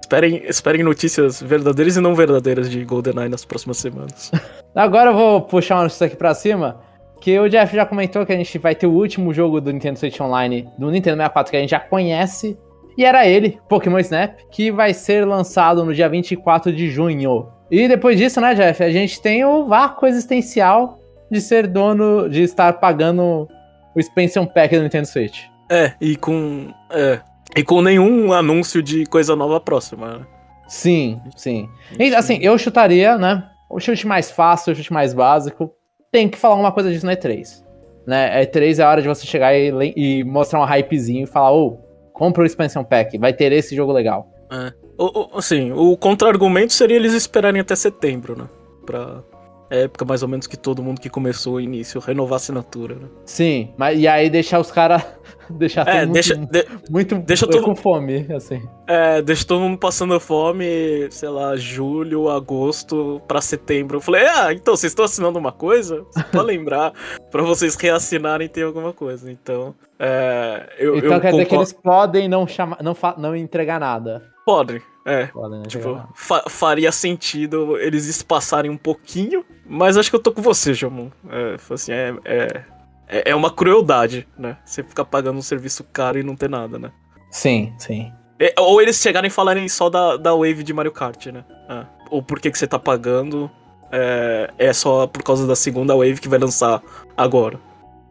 [0.00, 4.30] Esperem, esperem notícias verdadeiras e não verdadeiras de GoldenEye nas próximas semanas.
[4.74, 6.80] Agora eu vou puxar uma notícia aqui pra cima.
[7.20, 9.98] Que o Jeff já comentou que a gente vai ter o último jogo do Nintendo
[9.98, 12.58] Switch Online do Nintendo 64 que a gente já conhece.
[12.96, 17.48] E era ele, Pokémon Snap, que vai ser lançado no dia 24 de junho.
[17.70, 20.98] E depois disso, né, Jeff, a gente tem o vácuo existencial
[21.30, 23.46] de ser dono, de estar pagando
[23.94, 25.44] o expansion pack do Nintendo Switch.
[25.70, 26.72] É, e com.
[26.90, 27.20] É,
[27.54, 30.26] e com nenhum anúncio de coisa nova próxima, né?
[30.66, 31.68] Sim, sim.
[31.98, 33.44] E, assim, eu chutaria, né?
[33.68, 35.70] O chute mais fácil, o chute mais básico
[36.10, 37.64] tem que falar uma coisa disso na E3.
[38.06, 38.44] Né?
[38.44, 41.66] E3 é a hora de você chegar e, e mostrar um hypezinho e falar, ô,
[41.66, 44.28] oh, compra o expansion pack, vai ter esse jogo legal.
[44.50, 44.72] É.
[44.98, 48.48] O, o, assim, o contra-argumento seria eles esperarem até setembro, né?
[48.84, 49.22] Pra
[49.70, 53.08] época mais ou menos que todo mundo que começou o início renovar a assinatura, né?
[53.24, 55.02] Sim, mas e aí deixar os caras
[55.50, 58.62] deixar é, todo deixa, muito, de, muito deixa todo, com fome, assim.
[58.86, 63.98] É, deixa todo mundo passando fome, sei lá, julho, agosto pra setembro.
[63.98, 66.04] Eu falei, ah, então vocês estão assinando uma coisa?
[66.30, 66.92] Pra lembrar,
[67.30, 69.30] pra vocês reassinarem tem alguma coisa.
[69.30, 71.36] Então, é, eu, Então eu quer concordo...
[71.36, 74.29] dizer que eles podem não, chamar, não, não entregar nada.
[74.44, 75.26] Podem, é.
[75.26, 80.42] Podem tipo, fa faria sentido eles espaçarem um pouquinho, mas acho que eu tô com
[80.42, 81.10] você, Jamon.
[81.28, 82.64] É, assim, é, é
[83.10, 84.56] é, é uma crueldade, né?
[84.64, 86.92] Você ficar pagando um serviço caro e não ter nada, né?
[87.28, 88.12] Sim, sim.
[88.38, 91.44] É, ou eles chegarem e falarem só da, da Wave de Mario Kart, né?
[91.68, 91.84] É.
[92.08, 93.50] Ou por que, que você tá pagando
[93.90, 96.80] é, é só por causa da segunda Wave que vai lançar
[97.16, 97.58] agora.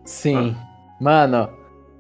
[0.03, 0.55] Sim.
[0.59, 0.67] Ah.
[0.99, 1.49] Mano,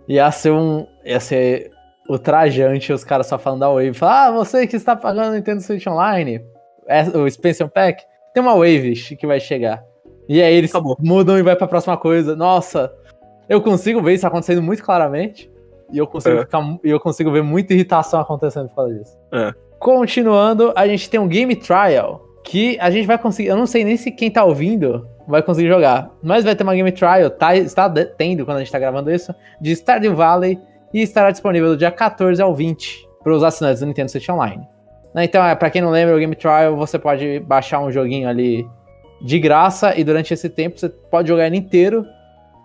[0.07, 0.85] ia ser um.
[1.05, 1.71] Ia ser
[2.09, 3.93] ultrajante os caras só falando da Wave.
[3.93, 6.43] Falar, ah, você que está pagando Nintendo Switch Online,
[6.87, 8.03] é, o Expansion Pack,
[8.33, 9.83] tem uma Wave que vai chegar.
[10.27, 10.97] E aí eles Acabou.
[10.99, 12.35] mudam e vai pra próxima coisa.
[12.35, 12.91] Nossa,
[13.47, 15.49] eu consigo ver isso acontecendo muito claramente.
[15.91, 16.41] E eu consigo, é.
[16.41, 19.17] ficar, eu consigo ver muita irritação acontecendo por causa disso.
[19.31, 19.53] É.
[19.79, 22.25] Continuando, a gente tem um Game Trial.
[22.43, 23.49] Que a gente vai conseguir.
[23.49, 26.11] Eu não sei nem se quem tá ouvindo vai conseguir jogar.
[26.23, 29.33] Mas vai ter uma Game Trial, tá, está tendo quando a gente tá gravando isso,
[29.59, 30.59] de Stardew Valley.
[30.93, 34.67] E estará disponível do dia 14 ao 20 para os assinantes do Nintendo Switch Online.
[35.13, 38.27] Né, então, é, para quem não lembra, o Game Trial você pode baixar um joguinho
[38.27, 38.67] ali
[39.21, 42.05] de graça e durante esse tempo você pode jogar ele inteiro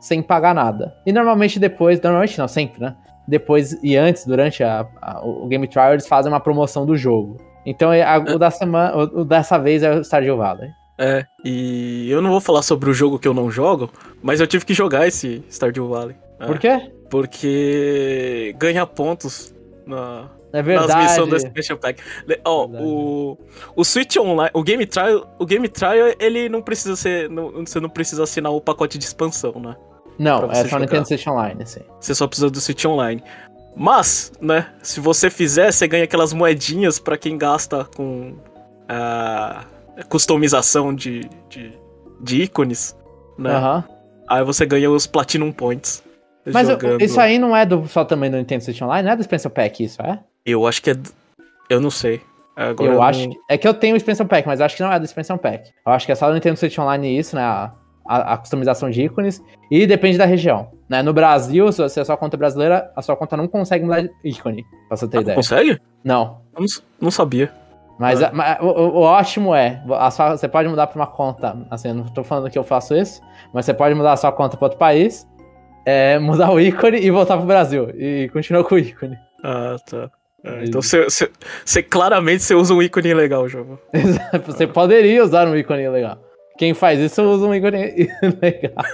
[0.01, 0.95] sem pagar nada.
[1.07, 2.95] E normalmente depois, normalmente não, sempre, né?
[3.27, 7.39] Depois e antes, durante a, a, o Game Trial, eles fazem uma promoção do jogo.
[7.64, 8.18] Então a, é.
[8.18, 10.70] o, da semana, o, o dessa vez é o Stardew Valley.
[10.99, 13.91] É, e eu não vou falar sobre o jogo que eu não jogo,
[14.22, 16.16] mas eu tive que jogar esse Stardew Valley.
[16.47, 16.93] Por quê?
[17.15, 19.55] Porque ganha pontos
[19.87, 20.93] na, É verdade.
[20.95, 22.03] nas missões do Expansion Pack.
[22.45, 23.39] Ó, o,
[23.77, 27.79] o Switch Online, o Game Trial, o Game Trial, ele não precisa ser, não, você
[27.79, 29.77] não precisa assinar o pacote de expansão, né?
[30.19, 31.83] Não, é só Nintendo Switch Online, sim.
[32.01, 33.23] Você só precisa do Switch Online.
[33.77, 38.35] Mas, né, se você fizer, você ganha aquelas moedinhas para quem gasta com
[38.89, 39.65] a
[40.09, 41.79] customização de, de,
[42.21, 42.97] de ícones,
[43.39, 43.53] né?
[44.27, 46.03] Aí você ganha os Platinum Points.
[46.53, 47.01] Mas jogando.
[47.03, 49.03] isso aí não é do, só também do Nintendo Switch Online?
[49.07, 50.18] Não é do Expansion Pack isso, é?
[50.45, 50.95] Eu acho que é.
[51.70, 52.20] Eu não sei.
[52.57, 53.28] Agora eu não- acho.
[53.28, 55.05] que- É que eu tenho o Expansion Pack, mas eu acho que não é do
[55.05, 55.70] Expansion Pack.
[55.86, 57.42] Eu acho que é só do Nintendo Switch Online isso, né?
[57.42, 57.72] A,
[58.07, 59.42] a- a customização de ícones.
[59.70, 60.68] E depende da região.
[60.88, 61.03] Né?
[61.03, 64.64] No Brasil, se você é sua conta brasileira, a sua conta não consegue mudar ícone,
[64.88, 65.34] pra você ter Ah, ideia.
[65.34, 65.80] consegue?
[66.05, 66.42] Não.
[66.53, 67.51] Eu não, s- não sabia.
[67.99, 68.28] Mas, Ah.
[68.28, 69.82] a- mas o, o- ótimo é,
[70.12, 72.95] sua- você pode mudar pra uma conta, assim, eu não tô falando que eu faço
[72.95, 73.22] isso,
[73.53, 75.26] mas você pode mudar a sua conta pra outro país,
[75.87, 77.91] é, mudar o ícone e voltar pro Brasil.
[77.97, 79.16] E continua com o ícone.
[79.43, 80.11] Ah, tá.
[80.45, 83.78] Ah, E- então você, claramente você usa um ícone legal, jogo.
[84.47, 86.18] Você poderia usar um ícone legal.
[86.59, 88.09] Quem faz isso usa um ícone
[88.43, 88.85] legal.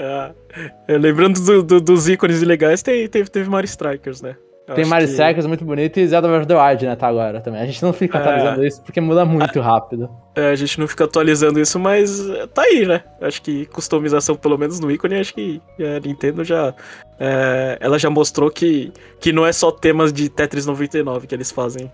[0.00, 0.32] Ah,
[0.88, 4.36] é, lembrando do- do- dos ícones ilegais, tem, teve, teve Mario Strikers, né?
[4.68, 7.08] Eu Tem Mario que- Strikers muito bonito e Zelda Breath of the Wild, né, tá
[7.08, 7.60] agora também.
[7.62, 8.20] A gente não fica É.
[8.20, 10.10] atualizando isso porque muda muito rápido.
[10.34, 13.02] É, a gente não fica atualizando isso, mas é, tá aí, né?
[13.20, 16.74] Acho que customização, pelo menos no ícone, acho que a Nintendo já.
[17.18, 21.50] é, ela já mostrou que, que não é só temas de Tetris 99 que eles
[21.50, 21.90] fazem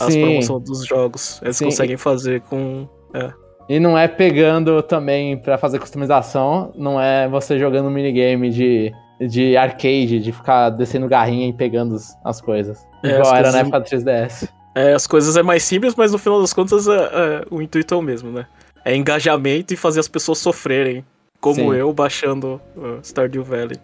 [0.00, 1.40] as Sim, promoções dos jogos.
[1.42, 1.66] Eles Sim.
[1.66, 2.88] conseguem fazer com.
[3.68, 8.92] e não é pegando também pra fazer customização, não é você jogando um minigame de,
[9.20, 12.78] de arcade, de ficar descendo garrinha e pegando as- as coisas.
[13.02, 14.48] É, Igual era coisas- na época do 3DS.
[14.74, 17.94] É, as coisas é mais simples, mas no final das contas é, é, o intuito
[17.94, 18.46] é o mesmo, né?
[18.84, 21.04] É engajamento e fazer as pessoas sofrerem,
[21.40, 21.74] como Sim.
[21.74, 23.78] eu baixando uh, Stardew Valley,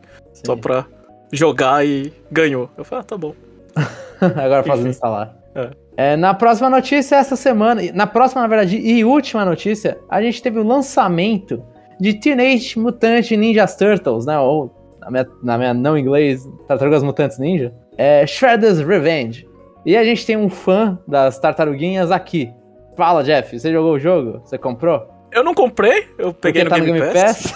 [0.45, 0.61] só Sim.
[0.61, 0.85] pra
[1.33, 2.69] jogar e ganhou.
[2.77, 3.35] Eu falei, ah, tá bom.
[4.21, 5.35] Agora fazendo instalar.
[5.55, 5.71] É.
[5.95, 10.43] É, na próxima notícia, essa semana, na próxima, na verdade, e última notícia, a gente
[10.43, 11.63] teve o lançamento
[12.01, 14.39] de Teenage Mutant Ninja Turtles, né?
[14.39, 17.73] Ou, na minha, na minha não inglês, Tartarugas Mutantes Ninja.
[17.97, 19.47] É Shredder's Revenge.
[19.85, 22.53] E a gente tem um fã das tartaruguinhas aqui.
[22.97, 24.41] Fala, Jeff, você jogou o jogo?
[24.45, 25.09] Você comprou?
[25.33, 27.55] Eu não comprei, eu peguei no, tá Game, Pass,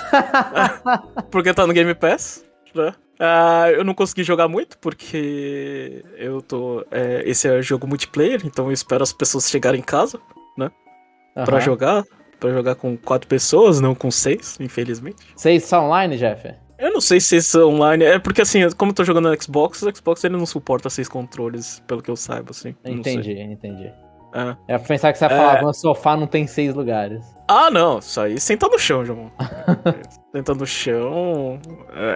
[1.30, 2.42] porque tá no Game Pass,
[2.74, 2.94] né?
[3.20, 6.84] Ah, eu não consegui jogar muito porque eu tô.
[6.90, 10.18] é, esse é jogo multiplayer, então eu espero as pessoas chegarem em casa
[11.44, 11.60] pra Aham.
[11.60, 12.04] jogar.
[12.38, 15.16] Pra jogar com quatro pessoas, não com seis, infelizmente.
[15.34, 16.54] Vocês são online, Jeff?
[16.78, 18.04] Eu não sei se esse online.
[18.04, 21.08] É porque assim, como eu tô jogando no Xbox, o Xbox ele não suporta seis
[21.08, 22.74] controles, pelo que eu saiba, assim.
[22.84, 23.90] Entendi, entendi.
[24.34, 24.74] É.
[24.74, 25.36] É pra pensar que você ia É.
[25.36, 27.24] falar, meu sofá não tem seis lugares.
[27.48, 29.30] Ah, não, isso aí senta no chão, João.
[30.34, 31.58] senta no chão.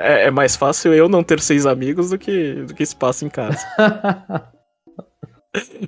[0.02, 3.30] É, é mais fácil eu não ter seis amigos do que, do que espaço em
[3.30, 3.58] casa.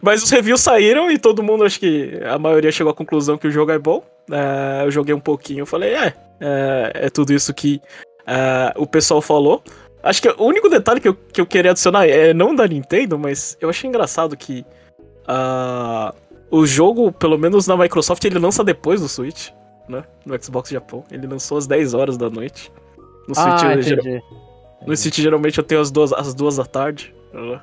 [0.03, 3.47] Mas os reviews saíram e todo mundo, acho que a maioria chegou à conclusão que
[3.47, 4.03] o jogo é bom.
[4.31, 7.81] É, eu joguei um pouquinho, eu falei, é, é, é tudo isso que
[8.27, 9.63] é, o pessoal falou.
[10.03, 13.19] Acho que o único detalhe que eu, que eu queria adicionar é não da Nintendo,
[13.19, 14.67] mas eu achei engraçado que
[15.27, 16.13] ah,
[16.51, 19.51] o jogo, pelo menos na Microsoft, ele lança depois do Switch,
[19.89, 20.03] né?
[20.27, 21.05] No Xbox Japão.
[21.11, 22.73] Ele lançou às 10 horas da noite.
[23.29, 24.23] No Switch, ah, eu, geral- entendi.
[24.87, 27.15] no Switch geralmente eu tenho as duas, as duas da tarde.
[27.33, 27.61] né?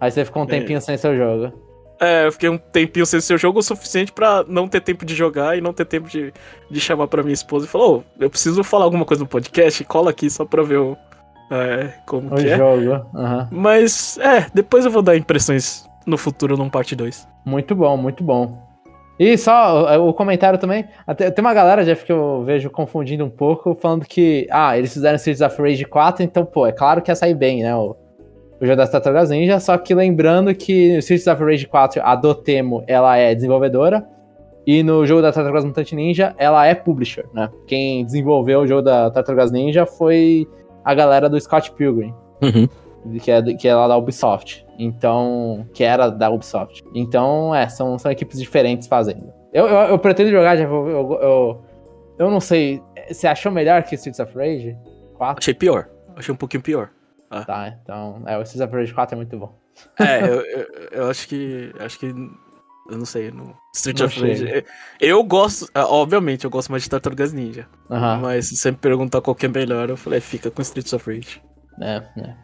[0.00, 1.52] Aí você ficou um tempinho sem seu jogo.
[2.00, 5.14] É, eu fiquei um tempinho sem seu jogo o suficiente pra não ter tempo de
[5.14, 6.32] jogar e não ter tempo de,
[6.70, 9.84] de chamar pra minha esposa e falar, ô, eu preciso falar alguma coisa no podcast,
[9.84, 10.96] cola aqui só pra ver o,
[11.50, 12.56] é, como O que é.
[12.56, 13.06] jogo.
[13.14, 13.48] aham.
[13.50, 17.28] Mas, é, depois eu vou dar impressões no futuro num parte 2.
[17.44, 18.58] Muito bom, muito bom.
[19.18, 20.86] E só o, o comentário também.
[21.06, 24.94] até- tem uma galera, Jeff, que eu vejo confundindo um pouco, falando que, ah, eles
[24.94, 27.76] fizeram Streets of Rage 4, então, pô, é claro que ia sair bem, né?
[27.76, 27.94] O,
[28.60, 29.58] o jogo das Tartarugas Ninja.
[29.58, 34.06] Só que lembrando que no Streets of Rage 4, a Dotemo, ela é desenvolvedora.
[34.66, 37.50] E no jogo da Tartarugas Mutante Ninja, ela é publisher, né?
[37.66, 40.46] Quem desenvolveu o jogo da Tartarugas Ninja foi
[40.84, 42.14] a galera do Scott Pilgrim
[43.22, 44.66] que é, que é lá da Ubisoft.
[44.78, 46.84] Então, que era da Ubisoft.
[46.94, 49.32] Então, é, são, são equipes diferentes fazendo.
[49.52, 51.64] Eu, eu, eu pretendo jogar, já eu, eu,
[52.18, 52.82] eu não sei.
[53.08, 54.76] Você achou melhor que Streets of Rage
[55.14, 55.38] 4?
[55.38, 55.88] Achei pior.
[56.16, 56.90] Achei um pouquinho pior.
[57.30, 58.22] Tá, então.
[58.26, 59.58] É, o Streets of Rage 4 é muito bom.
[59.98, 61.72] É, eu, eu, eu acho que.
[61.78, 62.06] Acho que.
[62.06, 64.64] Eu não sei, no Street Não of Rage.
[65.00, 65.68] Eu gosto.
[65.74, 67.68] ah, Obviamente, eu gosto mais de Tartarugas Ninja.
[68.20, 71.40] Mas se me perguntar qual que é melhor, eu falei, fica com Streets of Rage.
[71.80, 72.34] É, é.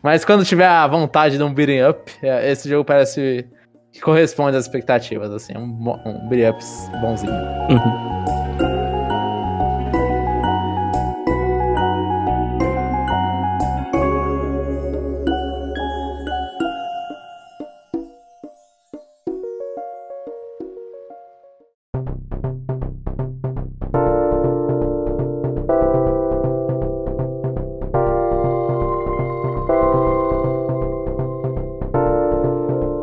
[0.00, 3.48] Mas quando tiver a vontade de um beating up, é, esse jogo parece
[3.92, 5.54] que corresponde às expectativas, assim.
[5.54, 5.64] É um,
[6.06, 7.32] um beating ups bonzinho.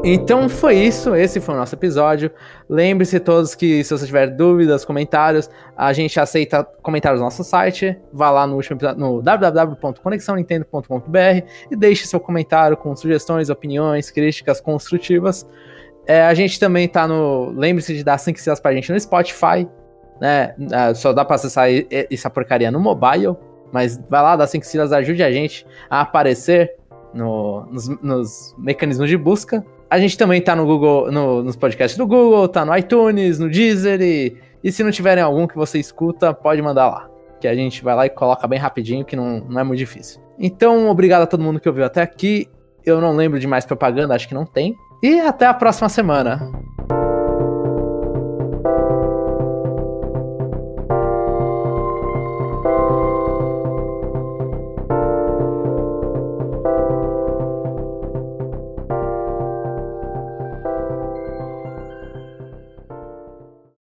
[0.08, 2.30] Então foi isso, esse foi o nosso episódio.
[2.70, 7.98] Lembre-se todos que se você tiver dúvidas, comentários, a gente aceita comentários no nosso site.
[8.14, 15.44] Vá lá no, último, no www.conexãonintendo.com.br e deixe seu comentário com sugestões, opiniões, críticas construtivas.
[16.06, 17.50] É, a gente também tá no.
[17.50, 19.68] Lembre-se de dar 5 estrelas pra gente no Spotify.
[20.22, 20.54] Né?
[20.72, 21.68] É, só dá pra acessar
[22.12, 23.36] essa porcaria no mobile.
[23.74, 26.76] Mas vai lá, dá 5 estrelas, ajude a gente a aparecer
[27.12, 29.66] no, nos, nos mecanismos de busca.
[29.90, 33.50] A gente também tá no Google, no, nos podcasts do Google, tá no iTunes, no
[33.50, 37.10] Deezer e, e se não tiverem algum que você escuta, pode mandar lá.
[37.40, 40.22] Que a gente vai lá e coloca bem rapidinho, que não, não é muito difícil.
[40.40, 42.50] Então, obrigado a todo mundo que ouviu até aqui.
[42.86, 44.76] Eu não lembro de mais propaganda, acho que não tem.
[45.02, 46.52] E até a próxima semana.